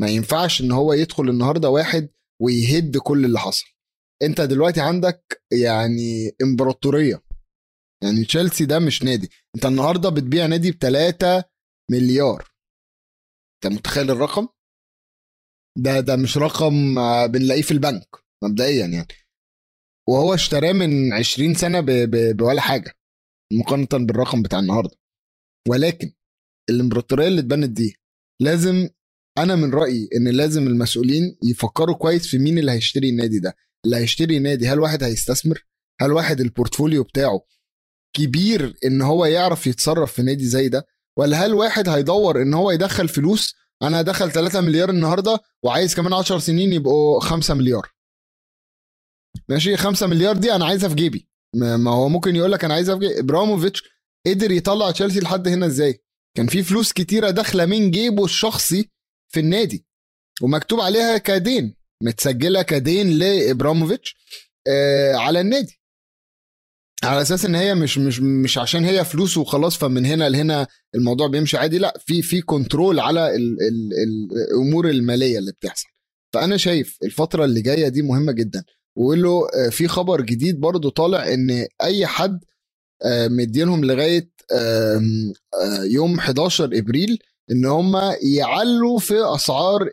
ما 0.00 0.08
ينفعش 0.08 0.60
إن 0.60 0.72
هو 0.72 0.92
يدخل 0.92 1.28
النهارده 1.28 1.68
واحد 1.70 2.08
ويهد 2.42 2.96
كل 2.96 3.24
اللي 3.24 3.38
حصل. 3.38 3.66
أنت 4.22 4.40
دلوقتي 4.40 4.80
عندك 4.80 5.42
يعني 5.52 6.36
إمبراطورية. 6.42 7.22
يعني 8.02 8.24
تشيلسي 8.24 8.66
ده 8.66 8.78
مش 8.78 9.02
نادي. 9.02 9.30
أنت 9.56 9.66
النهارده 9.66 10.08
بتبيع 10.08 10.46
نادي 10.46 10.70
ب 10.70 10.74
3 10.78 11.44
مليار. 11.90 12.48
أنت 13.64 13.72
متخيل 13.72 14.10
الرقم؟ 14.10 14.48
ده 15.78 16.00
ده 16.00 16.16
مش 16.16 16.38
رقم 16.38 16.94
بنلاقيه 17.26 17.62
في 17.62 17.70
البنك 17.70 18.08
مبدئيا 18.44 18.86
يعني. 18.86 19.08
وهو 20.08 20.34
اشتراه 20.34 20.72
من 20.72 21.12
20 21.12 21.54
سنة. 21.54 21.80
ب... 21.80 21.90
بولا 22.36 22.60
حاجة. 22.60 22.97
مقارنة 23.52 24.06
بالرقم 24.06 24.42
بتاع 24.42 24.58
النهارده. 24.58 24.96
ولكن 25.68 26.12
الإمبراطورية 26.70 27.28
اللي 27.28 27.40
اتبنت 27.40 27.70
دي 27.70 27.96
لازم 28.40 28.88
أنا 29.38 29.56
من 29.56 29.74
رأيي 29.74 30.08
إن 30.16 30.28
لازم 30.28 30.66
المسؤولين 30.66 31.38
يفكروا 31.42 31.96
كويس 31.96 32.26
في 32.26 32.38
مين 32.38 32.58
اللي 32.58 32.72
هيشتري 32.72 33.08
النادي 33.10 33.38
ده. 33.38 33.56
اللي 33.84 33.96
هيشتري 33.96 34.38
نادي 34.38 34.68
هل 34.68 34.80
واحد 34.80 35.02
هيستثمر؟ 35.02 35.66
هل 36.00 36.12
واحد 36.12 36.40
ال 36.40 36.46
portfolio 36.46 37.02
بتاعه 37.02 37.40
كبير 38.16 38.74
إن 38.84 39.02
هو 39.02 39.24
يعرف 39.24 39.66
يتصرف 39.66 40.12
في 40.12 40.22
نادي 40.22 40.46
زي 40.46 40.68
ده؟ 40.68 40.86
ولا 41.18 41.46
هل 41.46 41.54
واحد 41.54 41.88
هيدور 41.88 42.42
إن 42.42 42.54
هو 42.54 42.70
يدخل 42.70 43.08
فلوس 43.08 43.54
أنا 43.82 44.02
دخل 44.02 44.30
3 44.32 44.60
مليار 44.60 44.90
النهارده 44.90 45.40
وعايز 45.62 45.94
كمان 45.94 46.12
10 46.12 46.38
سنين 46.38 46.72
يبقوا 46.72 47.20
5 47.20 47.54
مليار. 47.54 47.92
ماشي 49.48 49.76
5 49.76 50.06
مليار 50.06 50.36
دي 50.36 50.52
أنا 50.54 50.64
عايزها 50.66 50.88
في 50.88 50.94
جيبي. 50.94 51.27
ما 51.56 51.90
هو 51.90 52.08
ممكن 52.08 52.36
يقول 52.36 52.52
لك 52.52 52.64
أنا 52.64 52.74
عايزها 52.74 52.94
في 52.94 53.00
جيبي 53.00 53.20
إبراموفيتش 53.20 53.82
قدر 54.26 54.50
يطلع 54.50 54.90
تشيلسي 54.90 55.20
لحد 55.20 55.48
هنا 55.48 55.66
إزاي؟ 55.66 56.02
كان 56.36 56.46
في 56.46 56.62
فلوس 56.62 56.92
كتيرة 56.92 57.30
داخلة 57.30 57.66
من 57.66 57.90
جيبه 57.90 58.24
الشخصي 58.24 58.90
في 59.32 59.40
النادي 59.40 59.86
ومكتوب 60.42 60.80
عليها 60.80 61.18
كدين 61.18 61.74
متسجلة 62.02 62.62
كدين 62.62 63.10
لإبراموفيتش 63.18 64.16
آه 64.68 65.14
على 65.14 65.40
النادي. 65.40 65.80
على 67.04 67.22
أساس 67.22 67.44
إن 67.44 67.54
هي 67.54 67.74
مش 67.74 67.98
مش 67.98 68.20
مش 68.20 68.58
عشان 68.58 68.84
هي 68.84 69.04
فلوس 69.04 69.36
وخلاص 69.36 69.76
فمن 69.76 70.06
هنا 70.06 70.28
لهنا 70.28 70.66
الموضوع 70.94 71.26
بيمشي 71.26 71.56
عادي 71.56 71.78
لا 71.78 71.98
في 72.06 72.22
في 72.22 72.42
كنترول 72.42 73.00
على 73.00 73.36
ال 73.36 73.56
ال 73.62 73.92
الأمور 74.48 74.88
المالية 74.90 75.38
اللي 75.38 75.52
بتحصل. 75.52 75.86
فأنا 76.34 76.56
شايف 76.56 76.98
الفترة 77.04 77.44
اللي 77.44 77.62
جاية 77.62 77.88
دي 77.88 78.02
مهمة 78.02 78.32
جدا. 78.32 78.64
وقول 78.98 79.22
له 79.22 79.48
آه، 79.54 79.68
في 79.68 79.88
خبر 79.88 80.20
جديد 80.20 80.60
برضو 80.60 80.88
طالع 80.88 81.32
إن 81.34 81.66
أي 81.82 82.06
حد 82.06 82.44
آه، 83.04 83.28
مدينهم 83.28 83.84
لغاية 83.84 84.30
آه، 84.52 85.02
يوم 85.82 86.18
11 86.18 86.64
إبريل 86.78 87.18
إن 87.50 87.64
هم 87.66 87.96
يعلوا 88.22 88.98
في 88.98 89.14
أسعار 89.34 89.88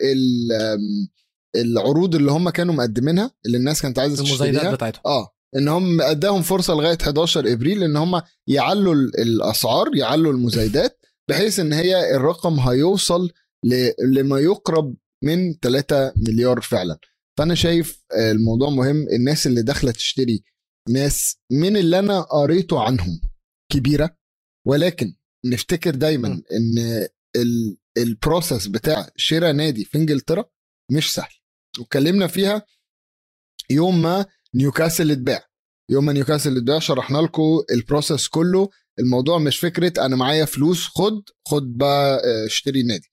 العروض 1.55 2.15
اللي 2.15 2.31
هم 2.31 2.49
كانوا 2.49 2.73
مقدمينها 2.73 3.31
اللي 3.45 3.57
الناس 3.57 3.81
كانت 3.81 3.99
عايزة 3.99 4.23
تشتريها. 4.23 4.45
المزايدات 4.49 4.73
بتاعتهم. 4.73 5.01
آه 5.05 5.31
إن 5.57 5.67
هم 5.67 6.01
أداهم 6.01 6.41
فرصة 6.41 6.73
لغاية 6.73 6.97
11 7.01 7.51
إبريل 7.53 7.83
إن 7.83 7.95
هم 7.97 8.21
يعلوا 8.47 8.93
ال- 8.95 9.19
الأسعار 9.21 9.95
يعلوا 9.95 10.33
المزايدات 10.33 10.99
بحيث 11.29 11.59
إن 11.59 11.73
هي 11.73 12.15
الرقم 12.15 12.59
هيوصل 12.59 13.29
لما 14.07 14.39
يقرب 14.39 14.95
من 15.23 15.53
3 15.53 16.13
مليار 16.27 16.61
فعلا. 16.61 16.97
فأنا 17.37 17.55
شايف 17.55 18.03
آه، 18.11 18.31
الموضوع 18.31 18.69
مهم. 18.69 19.07
الناس 19.07 19.47
اللي 19.47 19.61
داخلة 19.63 19.91
تشتري 19.91 20.43
ناس 20.89 21.37
من 21.51 21.77
اللي 21.77 21.99
أنا 21.99 22.21
قريته 22.21 22.81
عنهم 22.83 23.21
كبيرة. 23.71 24.17
ولكن 24.67 25.15
نفتكر 25.45 25.95
دايما 25.95 26.29
م. 26.29 26.31
إن 26.51 27.07
ال- 27.35 27.77
ال 27.97 28.06
process 28.06 28.67
بتاع 28.67 29.09
شراء 29.15 29.51
نادي 29.53 29.85
في 29.85 29.97
انجلترا 29.97 30.45
مش 30.91 31.13
سهل. 31.13 31.33
واتكلمنا 31.79 32.27
فيها 32.27 32.65
يوم 33.69 34.01
ما 34.01 34.25
نيوكاسل 34.55 35.11
اتباع. 35.11 35.45
يوم 35.91 36.05
ما 36.05 36.13
نيوكاسل 36.13 36.57
اتباع 36.57 36.79
شرحنا 36.79 37.17
لكم 37.17 37.43
ال 37.71 37.78
process 37.78 38.27
كله. 38.27 38.69
الموضوع 38.99 39.37
مش 39.39 39.57
فكرة 39.59 40.05
أنا 40.05 40.15
معايا 40.15 40.45
فلوس 40.45 40.87
خد 40.87 41.21
خد 41.47 41.77
بقى 41.77 42.15
آه، 42.25 42.45
اشتري 42.45 42.83
نادي. 42.83 43.11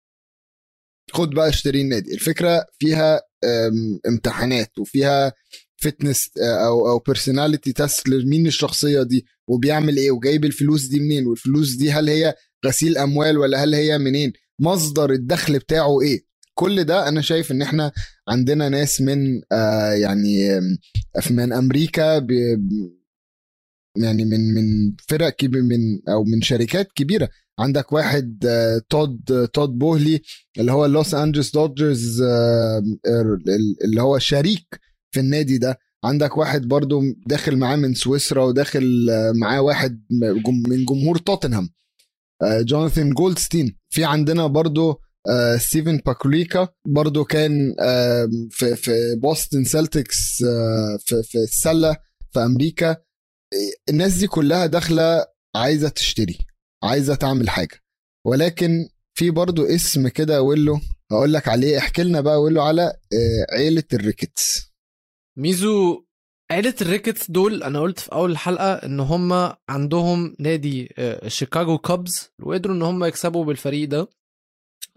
خد 1.12 1.30
بقى 1.30 1.48
اشتري 1.48 1.80
النادي. 1.80 2.14
الفكرة 2.14 2.66
فيها 2.78 3.20
آم، 3.44 3.98
امتحانات 4.08 4.78
وفيها 4.78 5.32
فتنس 5.76 6.30
أو 6.66 6.88
أو 6.88 6.98
personality 6.98 7.72
test 7.72 8.08
لمين 8.08 8.46
الشخصية 8.46 9.02
دي 9.02 9.26
وبيعمل 9.48 9.96
إيه 9.96 10.10
وجايب 10.10 10.44
الفلوس 10.44 10.86
دي 10.86 11.00
منين 11.00 11.26
والفلوس 11.26 11.74
دي 11.74 11.92
هل 11.92 12.08
هي 12.08 12.34
غسيل 12.66 12.98
أموال 12.98 13.38
ولا 13.38 13.64
هل 13.64 13.74
هي 13.74 13.98
منين 13.98 14.32
مصدر 14.60 15.10
الدخل 15.10 15.58
بتاعه 15.58 16.00
إيه. 16.02 16.20
كل 16.54 16.84
ده 16.84 17.08
أنا 17.08 17.20
شايف 17.20 17.52
إن 17.52 17.62
إحنا 17.62 17.92
عندنا 18.28 18.68
ناس 18.68 19.00
من 19.00 19.40
آه 19.52 19.92
يعني 19.92 20.60
من 21.30 21.52
أمريكا 21.52 22.26
يعني 23.96 24.24
من 24.24 24.54
من 24.54 24.92
فرق 25.08 25.28
كبير 25.28 25.62
من 25.62 26.08
أو 26.08 26.24
من 26.24 26.42
شركات 26.42 26.92
كبيرة. 26.92 27.28
عندك 27.58 27.92
واحد 27.92 28.44
آه، 28.46 28.82
تود 28.90 29.48
تود 29.52 29.78
بويلي 29.78 30.20
اللي 30.58 30.72
هو 30.72 30.86
لوس 30.86 31.14
انجلس 31.14 31.52
دوجرز 31.52 32.22
اللي 33.84 34.02
هو 34.02 34.18
شريك 34.18 34.80
في 35.14 35.20
النادي 35.20 35.58
ده. 35.58 35.78
عندك 36.04 36.36
واحد 36.36 36.68
برضو 36.68 37.02
داخل 37.26 37.56
معاه 37.56 37.76
من 37.76 37.94
سويسرا 37.94 38.44
وداخل 38.44 39.06
آه، 39.10 39.32
معاه 39.40 39.60
واحد 39.60 40.02
من 40.68 40.84
جمهور 40.84 41.18
توتنهام. 41.18 41.68
آه، 42.42 42.60
جوناثان 42.62 43.10
جولدستين 43.10 43.76
في 43.90 44.04
عندنا 44.04 44.46
برضو 44.46 45.00
آه، 45.28 45.56
ستيفن 45.56 46.00
باكوليكا 46.06 46.68
برضو 46.86 47.24
كان 47.24 47.74
آه، 47.80 48.28
في 48.50 48.76
في 48.76 49.16
بوسطن 49.22 49.64
سيلتكس 49.64 50.42
آه، 50.42 50.98
في 51.00 51.22
في 51.22 51.38
السلة 51.38 51.96
في 52.32 52.40
أمريكا. 52.40 52.96
الناس 53.88 54.14
دي 54.14 54.26
كلها 54.26 54.66
داخلة 54.66 55.26
عايزة 55.56 55.88
تشتري 55.88 56.38
عايزة 56.84 57.14
تعمل 57.14 57.50
حاجة. 57.50 57.82
ولكن 58.26 58.88
في 59.18 59.30
برضو 59.30 59.64
اسم 59.64 60.08
كده 60.08 60.42
ويلو 60.42 60.80
هقول 61.12 61.32
لك 61.32 61.48
عليه 61.48 61.78
احكي 61.78 62.02
لنا 62.02 62.20
بقى 62.20 62.40
ويلو 62.42 62.62
على 62.62 62.82
آه، 62.82 63.46
عيلة 63.56 63.84
الريكتس 63.92 64.72
ميزو 65.38 66.04
عيلة 66.50 66.74
الريكتس 66.80 67.30
دول 67.30 67.62
أنا 67.62 67.80
قلت 67.80 67.98
في 68.00 68.12
أول 68.12 68.30
الحلقة 68.30 68.72
إن 68.74 69.00
هم 69.00 69.52
عندهم 69.68 70.36
نادي 70.38 70.94
آه، 70.98 71.28
شيكاغو 71.28 71.78
كابز 71.78 72.30
وقدروا 72.42 72.76
إن 72.76 72.82
هم 72.82 73.04
يكسبوا 73.04 73.44
بالفريق 73.44 73.88
ده 73.88 74.08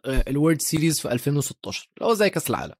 آه، 0.05 0.23
ال 0.27 0.33
World 0.33 0.61
Series 0.61 0.99
في 0.99 1.11
2016 1.11 1.89
اللي 1.97 2.09
هو 2.09 2.13
زي 2.13 2.29
كأس 2.29 2.49
العالم. 2.49 2.75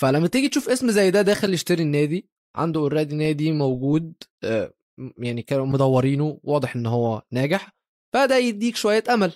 فلما 0.00 0.28
تيجي 0.28 0.48
تشوف 0.48 0.68
اسم 0.68 0.90
زي 0.90 1.10
ده 1.10 1.22
داخل 1.22 1.54
يشتري 1.54 1.82
النادي 1.82 2.28
عنده 2.56 2.80
already 2.80 3.14
نادي 3.16 3.52
موجود 3.52 4.12
آه، 4.44 4.72
يعني 5.18 5.42
كانوا 5.42 5.66
مدورينه 5.66 6.40
واضح 6.42 6.76
إن 6.76 6.86
هو 6.86 7.22
ناجح 7.30 7.72
فده 8.12 8.36
يديك 8.36 8.76
شوية 8.76 9.04
أمل. 9.10 9.32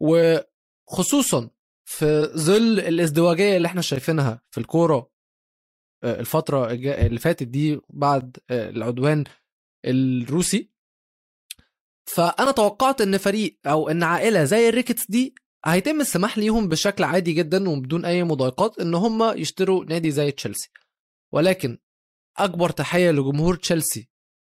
وخصوصا 0.00 1.50
في 1.84 2.22
ظل 2.36 2.80
الازدواجية 2.80 3.56
اللي 3.56 3.66
إحنا 3.68 3.80
شايفينها 3.82 4.42
في 4.50 4.58
الكورة 4.60 5.10
آه، 6.04 6.20
الفترة 6.20 6.70
الجا- 6.70 7.06
اللي 7.06 7.18
فاتت 7.20 7.42
دي 7.42 7.80
بعد 7.90 8.36
آه، 8.50 8.70
العدوان 8.70 9.24
الروسي 9.84 10.70
فأنا 12.06 12.50
توقعت 12.50 13.00
إن 13.00 13.18
فريق 13.18 13.58
أو 13.66 13.88
إن 13.88 14.02
عائلة 14.02 14.44
زي 14.44 14.68
الريكتس 14.68 15.06
دي 15.10 15.34
هيتم 15.66 16.00
السماح 16.00 16.38
ليهم 16.38 16.68
بشكل 16.68 17.04
عادي 17.04 17.32
جدا 17.32 17.68
وبدون 17.68 18.04
أي 18.04 18.24
مضايقات 18.24 18.78
إن 18.78 18.94
هم 18.94 19.38
يشتروا 19.38 19.84
نادي 19.84 20.10
زي 20.10 20.30
تشيلسي. 20.30 20.70
ولكن 21.32 21.78
أكبر 22.38 22.70
تحية 22.70 23.10
لجمهور 23.10 23.54
تشيلسي 23.56 24.08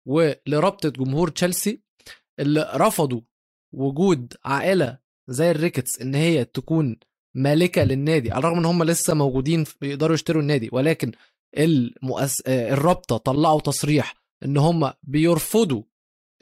ولرابطة 0.07 0.89
جمهور 0.89 1.29
تشيلسي 1.29 1.81
اللي 2.41 2.71
رفضوا 2.75 3.21
وجود 3.75 4.35
عائلة 4.45 4.99
زي 5.29 5.51
الريكتس 5.51 6.01
إن 6.03 6.15
هي 6.15 6.45
تكون 6.45 6.97
مالكة 7.37 7.85
للنادي 7.85 8.31
على 8.33 8.39
الرغم 8.39 8.59
إن 8.59 8.65
هم 8.65 8.83
لسه 8.85 9.15
موجودين 9.15 9.65
يقدروا 9.83 10.15
يشتروا 10.15 10.43
النادي 10.43 10.69
ولكن 10.73 11.13
المؤس... 11.59 12.41
الرابطة 12.49 13.17
طلعوا 13.17 13.61
تصريح 13.61 14.15
إن 14.45 14.57
هم 14.57 14.93
بيرفضوا 15.03 15.83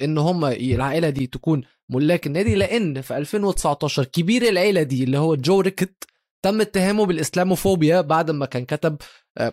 إن 0.02 0.18
هم 0.18 0.44
العائلة 0.44 1.10
دي 1.10 1.26
تكون 1.26 1.62
ملاك 1.90 2.26
النادي 2.26 2.54
لأن 2.54 3.00
في 3.00 3.16
2019 3.16 4.04
كبير 4.04 4.42
العيلة 4.42 4.82
دي 4.82 5.04
اللي 5.04 5.18
هو 5.18 5.34
جو 5.34 5.60
ريكتس 5.60 6.04
تم 6.44 6.60
اتهامه 6.60 7.06
بالإسلاموفوبيا 7.06 8.00
بعد 8.00 8.30
ما 8.30 8.46
كان 8.46 8.64
كتب 8.64 8.96
آه، 9.38 9.52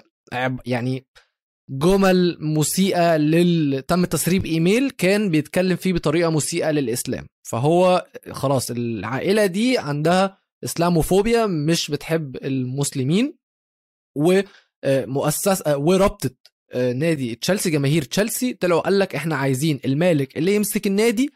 يعني 0.66 1.06
جمل 1.70 2.38
مسيئة 2.42 3.18
لل 3.18 3.82
تم 3.88 4.06
تسريب 4.06 4.46
إيميل 4.46 4.90
كان 4.90 5.30
بيتكلم 5.32 5.76
فيه 5.76 5.94
بطريقة 5.94 6.30
مسيئة 6.30 6.72
للإسلام. 6.72 7.26
فهو 7.44 8.08
خلاص 8.32 8.72
العائلة 8.72 9.46
دي 9.46 9.78
عندها 9.78 10.38
إسلاموفوبيا 10.64 11.46
مش 11.46 11.92
بتحب 11.92 12.36
المسلمين 12.36 13.34
ومؤسسه 14.16 15.78
ورابطة 15.78 16.30
آه، 16.72 16.94
نادي 16.94 17.36
تشيلسي 17.36 17.70
جماهير 17.70 18.02
تشيلسي 18.04 18.54
طلعوا 18.54 18.82
قال 18.82 19.00
لك 19.00 19.16
إحنا 19.16 19.36
عايزين 19.36 19.80
المالك 19.86 20.38
اللي 20.38 20.56
يمسك 20.56 20.88
النادي 20.88 21.30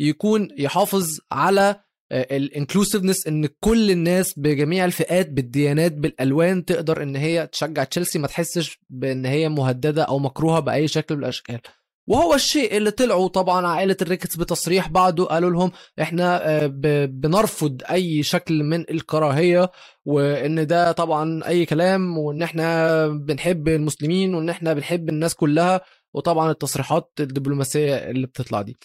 يكون 0.00 0.48
يحافظ 0.58 1.18
على 1.32 1.80
ال 2.12 2.20
inclusiveness 2.20 3.26
إن 3.26 3.48
كل 3.60 3.90
الناس 3.90 4.38
بجميع 4.38 4.84
الفئات 4.84 5.30
بالديانات 5.30 5.92
بالألوان 5.92 6.64
تقدر 6.64 7.02
إن 7.02 7.16
هي 7.16 7.46
تشجع 7.46 7.84
تشيلسي 7.84 8.18
ما 8.18 8.26
تحسش 8.26 8.78
بإن 8.90 9.26
هي 9.26 9.48
مهددة 9.48 10.02
أو 10.02 10.18
مكروهة 10.18 10.60
بأي 10.60 10.88
شكل 10.88 11.16
من 11.16 11.22
الأشكال. 11.22 11.60
وهو 12.06 12.34
الشيء 12.34 12.76
اللي 12.76 12.90
طلعوا 12.90 13.28
طبعا 13.28 13.66
عائلة 13.66 13.96
الريكتس 14.02 14.36
بتصريح 14.36 14.88
بعده 14.88 15.24
قالوا 15.24 15.50
لهم 15.50 15.72
إحنا 16.00 16.48
آه، 16.64 16.66
بنرفض 17.06 17.82
أي 17.90 18.22
شكل 18.22 18.62
من 18.64 18.80
الكراهية 18.90 19.70
وإن 20.04 20.66
ده 20.66 20.92
طبعا 20.92 21.46
أي 21.48 21.66
كلام 21.66 22.18
وإن 22.18 22.42
إحنا 22.42 23.06
بنحب 23.08 23.68
المسلمين 23.68 24.34
وإن 24.34 24.48
إحنا 24.48 24.72
بنحب 24.74 25.08
الناس 25.08 25.34
كلها 25.34 25.80
وطبعا 26.14 26.50
التصريحات 26.50 27.12
الدبلوماسية 27.20 27.94
اللي 27.96 28.26
بتطلع 28.26 28.62
دي. 28.62 28.76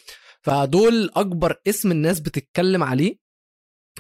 فدول 0.46 1.10
أكبر 1.16 1.62
اسم 1.68 1.92
الناس 1.92 2.20
بتتكلم 2.20 2.84
عليه 2.84 3.24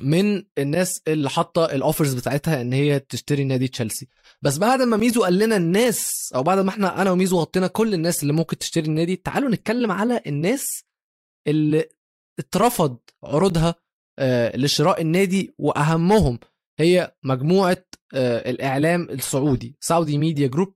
من 0.01 0.43
الناس 0.57 1.01
اللي 1.07 1.29
حاطة 1.29 1.65
ال 1.65 1.72
offers 1.72 2.13
بتاعتها 2.13 2.61
إن 2.61 2.73
هي 2.73 2.99
تشتري 2.99 3.43
نادي 3.43 3.67
تشيلسي. 3.67 4.07
بس 4.41 4.57
بعد 4.57 4.81
ما 4.81 4.97
ميزو 4.97 5.23
قال 5.23 5.37
لنا 5.37 5.55
الناس 5.57 6.31
أو 6.35 6.43
بعد 6.43 6.59
ما 6.59 6.69
إحنا 6.69 7.01
أنا 7.01 7.11
وميزو 7.11 7.39
غطينا 7.39 7.67
كل 7.67 7.93
الناس 7.93 8.21
اللي 8.23 8.33
ممكن 8.33 8.57
تشتري 8.57 8.85
النادي 8.85 9.15
تعالوا 9.15 9.49
نتكلم 9.49 9.91
على 9.91 10.21
الناس 10.27 10.83
اللي 11.47 11.89
اترفض 12.39 12.97
عروضها 13.23 13.75
آه، 14.19 14.57
لشراء 14.57 15.01
النادي 15.01 15.53
وأهمهم. 15.57 16.39
هي 16.79 17.15
مجموعة 17.23 17.85
آه، 18.13 18.49
الإعلام 18.49 19.09
السعودي 19.09 19.77
سعودي 19.79 20.17
ميديا 20.17 20.47
جروب 20.47 20.73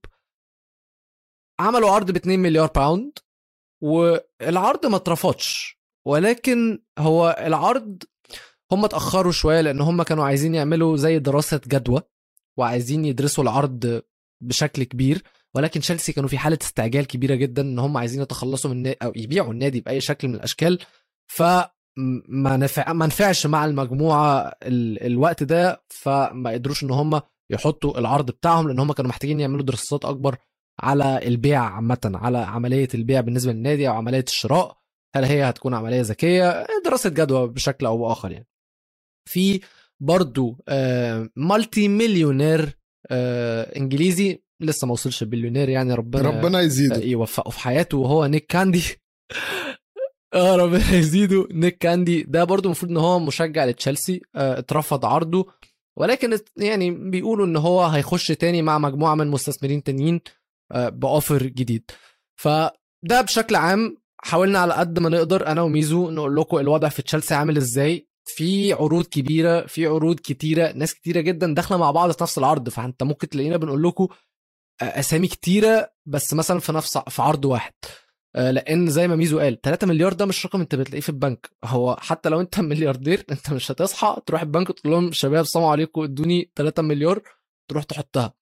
عملوا 1.60 1.90
عرض 1.92 2.12
ب 2.12 2.16
2 2.16 2.40
مليار 2.40 2.68
pound 2.76 3.20
والعرض 3.82 4.86
ما 4.86 4.96
اترفضش 4.96 5.78
ولكن 6.08 6.80
هو 7.00 7.36
العرض 7.40 8.04
هم 8.72 8.86
اتأخروا 8.86 9.32
شوية 9.32 9.62
لأن 9.62 9.82
هم 9.82 10.04
كانوا 10.04 10.26
عايزين 10.26 10.56
يعملوا 10.56 10.98
زي 10.98 11.20
دراسة 11.20 11.62
جدوى 11.68 12.02
وعايزين 12.58 13.06
يدرسوا 13.06 13.44
العرض 13.44 14.02
بشكل 14.42 14.84
كبير 14.84 15.24
ولكن 15.56 15.80
تشيلسي 15.80 16.14
كانوا 16.14 16.30
في 16.30 16.38
حالة 16.38 16.58
استعجال 16.62 17.08
كبيرة 17.08 17.36
جدا 17.36 17.62
إن 17.62 17.80
هم 17.80 17.98
عايزين 17.98 18.22
يتخلصوا 18.22 18.74
من 18.74 18.94
أو 19.04 19.14
يبيعوا 19.16 19.54
النادي 19.54 19.82
بأي 19.82 20.02
شكل 20.02 20.28
من 20.28 20.36
الأشكال 20.36 20.80
فما 21.28 22.58
نفع 22.58 22.94
ما 22.94 23.06
نفعش 23.06 23.46
مع 23.46 23.66
المجموعة 23.66 24.56
ال... 24.64 25.04
الوقت 25.06 25.44
ده 25.44 25.84
فما 25.90 26.50
قدروش 26.52 26.84
إن 26.84 26.92
هم 26.92 27.22
يحطوا 27.50 28.00
العرض 28.00 28.32
بتاعهم 28.32 28.68
لأن 28.68 28.80
هم 28.80 28.92
كانوا 28.94 29.10
محتاجين 29.10 29.40
يعملوا 29.40 29.64
دراسات 29.64 30.06
أكبر 30.06 30.38
على 30.80 31.28
البيع 31.28 31.62
عامة 31.64 32.12
على 32.14 32.38
عملية 32.38 32.88
البيع 32.94 33.22
بالنسبة 33.22 33.52
للنادي 33.52 33.88
أو 33.88 33.94
عملية 33.94 34.26
الشراء 34.28 34.78
هل 35.16 35.24
هي 35.24 35.50
هتكون 35.50 35.74
عملية 35.74 36.02
ذكية؟ 36.02 36.66
دراسة 36.86 37.10
جدوى 37.10 37.48
بشكل 37.48 37.86
أو 37.86 37.98
بآخر 37.98 38.32
يعني. 38.32 38.48
في 39.30 39.62
برضو 40.00 40.58
آه، 40.68 41.30
multi-millionaire 41.36 42.78
آه، 43.12 43.78
إنجليزي 43.78 44.42
لسه 44.62 44.88
ما 44.88 44.94
وصلش 44.94 45.24
بليونير 45.24 45.70
يعني 45.70 45.94
ربنا 45.94 46.30
ربنا 46.30 46.62
يزيده. 46.62 46.98
يوفقه 46.98 47.50
في 47.50 47.60
حياته 47.60 47.98
وهو 47.98 48.26
نيك 48.26 48.46
كاندي. 48.46 48.84
آه 50.34 50.56
ربنا 50.56 50.94
يزيده 50.94 51.48
نيك 51.52 51.78
كاندي. 51.78 52.24
ده 52.24 52.44
برضو 52.44 52.66
المفروض 52.68 52.92
إن 52.92 52.98
هو 52.98 53.20
مشجع 53.20 53.66
لتشيلسي 53.66 54.22
آه، 54.36 54.60
اترفض 54.60 55.06
عرضه. 55.06 55.48
ولكن 55.98 56.38
يعني 56.58 56.92
بيقولوا 56.92 57.46
إن 57.46 57.56
هو 57.56 57.86
هيخش 57.86 58.28
تاني 58.28 58.62
مع 58.62 58.78
مجموعة 58.78 59.16
من 59.16 59.28
مستثمرين 59.28 59.84
تانيين. 59.84 60.16
آه، 60.16 60.22
بأوفر 60.72 61.44
جديد. 61.44 61.92
فده 62.36 63.22
بشكل 63.22 63.56
عام 63.56 63.98
حاولنا 64.18 64.60
على 64.60 64.74
قد 64.74 65.00
ما 65.00 65.10
نقدر 65.10 65.48
أنا 65.48 65.62
وميزو 65.62 66.10
نقول 66.12 66.36
لكم 66.36 66.58
الوضع 66.58 66.90
في 66.90 67.02
تشيلسي 67.02 67.34
عامل 67.36 67.58
إزاي. 67.58 68.08
في 68.26 68.74
عروض 68.74 69.06
كبيرة 69.06 69.66
في 69.66 69.86
عروض 69.88 70.20
كتيرة 70.20 70.72
ناس 70.72 70.94
كتيرة 70.94 71.22
جدا 71.22 71.54
داخلة 71.54 71.78
مع 71.78 71.92
بعض 71.92 72.12
في 72.12 72.24
نفس 72.24 72.38
العرض. 72.38 72.70
فأنت 72.70 73.04
ممكن 73.04 73.30
تلاقينا 73.30 73.58
بنقول 73.58 73.84
لكم 73.84 74.08
أسامي 74.82 75.28
كتيرة 75.28 75.92
بس 76.06 76.34
مثلا 76.34 76.60
في 76.60 76.72
نفس 76.72 76.98
في 76.98 77.22
عرض 77.22 77.46
واحد. 77.46 77.74
آه، 78.36 78.52
لأن 78.52 78.88
زي 78.90 79.08
ما 79.08 79.16
ميزو 79.16 79.40
قال 79.40 79.62
3 79.62 79.88
مليار 79.88 80.14
ده 80.14 80.26
مش 80.26 80.46
رقم 80.46 80.62
أنت 80.62 80.76
بتلاقيه 80.76 81.02
في 81.02 81.10
البنك. 81.10 81.50
هو 81.66 81.98
حتى 82.00 82.30
لو 82.30 82.42
أنت 82.42 82.60
ملياردير 82.72 83.26
أنت 83.32 83.50
مش 83.54 83.72
هتصحى 83.72 84.18
تروح 84.26 84.42
البنك 84.42 84.68
تقول 84.72 84.94
لهم 84.94 85.12
شباب 85.12 85.46
سلام 85.46 85.66
عليكم 85.66 86.02
ادوني 86.02 86.52
3 86.56 86.82
مليار 86.82 87.22
تروح 87.70 87.84
تحطها. 87.84 88.34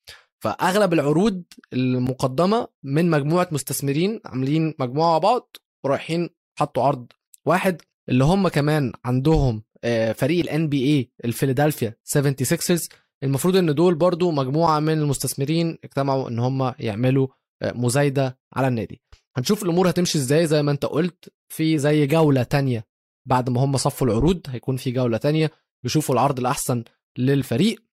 فأغلب 0.45 0.93
العروض 0.93 1.43
المقدمة 1.73 2.67
من 2.83 3.09
مجموعة 3.09 3.47
مستثمرين 3.51 4.19
عاملين 4.25 4.73
مجموعة 4.79 5.11
مع 5.11 5.17
بعض 5.17 5.57
ورايحين 5.83 6.29
حطوا 6.59 6.83
عرض 6.83 7.07
واحد 7.45 7.81
اللي 8.09 8.23
هم 8.23 8.47
كمان 8.47 8.91
عندهم 9.05 9.63
آه، 9.83 10.11
فريق 10.11 10.39
الان 10.39 10.69
بي 10.69 10.83
اي 10.83 11.11
الفيلادلفيا 11.25 11.95
76ers. 12.17 12.87
المفروض 13.23 13.55
إن 13.55 13.75
دول 13.75 13.95
برضو 13.95 14.31
مجموعة 14.31 14.79
من 14.79 14.93
المستثمرين 14.93 15.77
اجتمعوا 15.83 16.29
إن 16.29 16.39
هم 16.39 16.73
يعملوا 16.79 17.27
آه، 17.61 17.71
مزايدة 17.71 18.39
على 18.53 18.67
النادي. 18.67 19.01
هنشوف 19.37 19.63
الأمور 19.63 19.89
هتمشي 19.89 20.17
إزاي. 20.17 20.47
زي 20.47 20.63
ما 20.63 20.71
أنت 20.71 20.85
قلت 20.85 21.33
في 21.49 21.77
زي 21.77 22.07
جولة 22.07 22.43
تانية 22.43 22.85
بعد 23.25 23.49
ما 23.49 23.63
هم 23.63 23.77
صفوا 23.77 24.07
العروض 24.07 24.41
هيكون 24.47 24.77
في 24.77 24.91
جولة 24.91 25.17
تانية 25.17 25.51
يشوفوا 25.83 26.15
العرض 26.15 26.39
الأحسن 26.39 26.83
للفريق. 27.17 27.84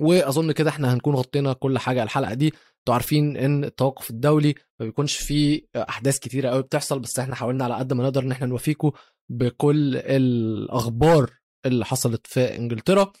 واظن 0.00 0.52
كده 0.52 0.70
إحنا 0.70 0.94
هنكون 0.94 1.14
غطينا 1.14 1.52
كل 1.52 1.78
حاجة 1.78 2.02
الحلقة 2.02 2.34
دي. 2.34 2.46
أنتوا 2.78 2.94
عارفين 2.94 3.36
ان 3.36 3.64
التوقف 3.64 4.10
الدولي 4.10 4.54
ما 4.80 4.86
بيكونش 4.86 5.16
فيه 5.16 5.62
احداث 5.76 6.18
كتيرة 6.18 6.48
قوي 6.50 6.62
بتحصل 6.62 6.98
بس 6.98 7.18
إحنا 7.18 7.34
حاولنا 7.34 7.64
على 7.64 7.74
قد 7.74 7.92
ما 7.92 8.02
نقدر 8.04 8.22
ان 8.22 8.30
إحنا 8.32 8.46
نوفيكم 8.46 8.90
بكل 9.28 9.96
الأخبار 9.96 11.30
اللي 11.66 11.84
حصلت 11.84 12.26
في 12.26 12.56
انجلترا. 12.56 13.12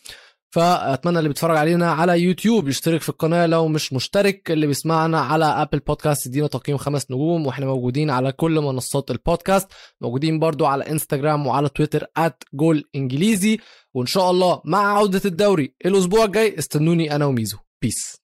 فأتمنى 0.54 1.18
اللي 1.18 1.28
بيتفرج 1.28 1.56
علينا 1.56 1.90
على 1.92 2.20
يوتيوب 2.20 2.68
يشترك 2.68 3.00
في 3.00 3.08
القناة 3.08 3.46
لو 3.46 3.68
مش 3.68 3.92
مشترك 3.92 4.50
اللي 4.50 4.66
بيسمعنا 4.66 5.20
على 5.20 5.44
ابل 5.44 5.78
بودكاست 5.78 6.26
يدينا 6.26 6.46
تقييم 6.46 6.76
خمس 6.76 7.10
نجوم 7.10 7.46
وإحنا 7.46 7.66
موجودين 7.66 8.10
على 8.10 8.32
كل 8.32 8.60
منصات 8.60 9.10
البودكاست 9.10 9.68
موجودين 10.00 10.38
برضو 10.38 10.66
على 10.66 10.90
انستجرام 10.90 11.46
وعلى 11.46 11.68
تويتر 11.68 12.06
جول 12.54 12.84
إنجليزي 12.94 13.58
وإن 13.94 14.06
شاء 14.06 14.30
الله 14.30 14.62
مع 14.64 14.96
عودة 14.96 15.20
الدوري 15.24 15.74
الأسبوع 15.86 16.24
الجاي 16.24 16.58
استنوني 16.58 17.16
أنا 17.16 17.24
وميزو. 17.26 17.58
بيس 17.82 18.23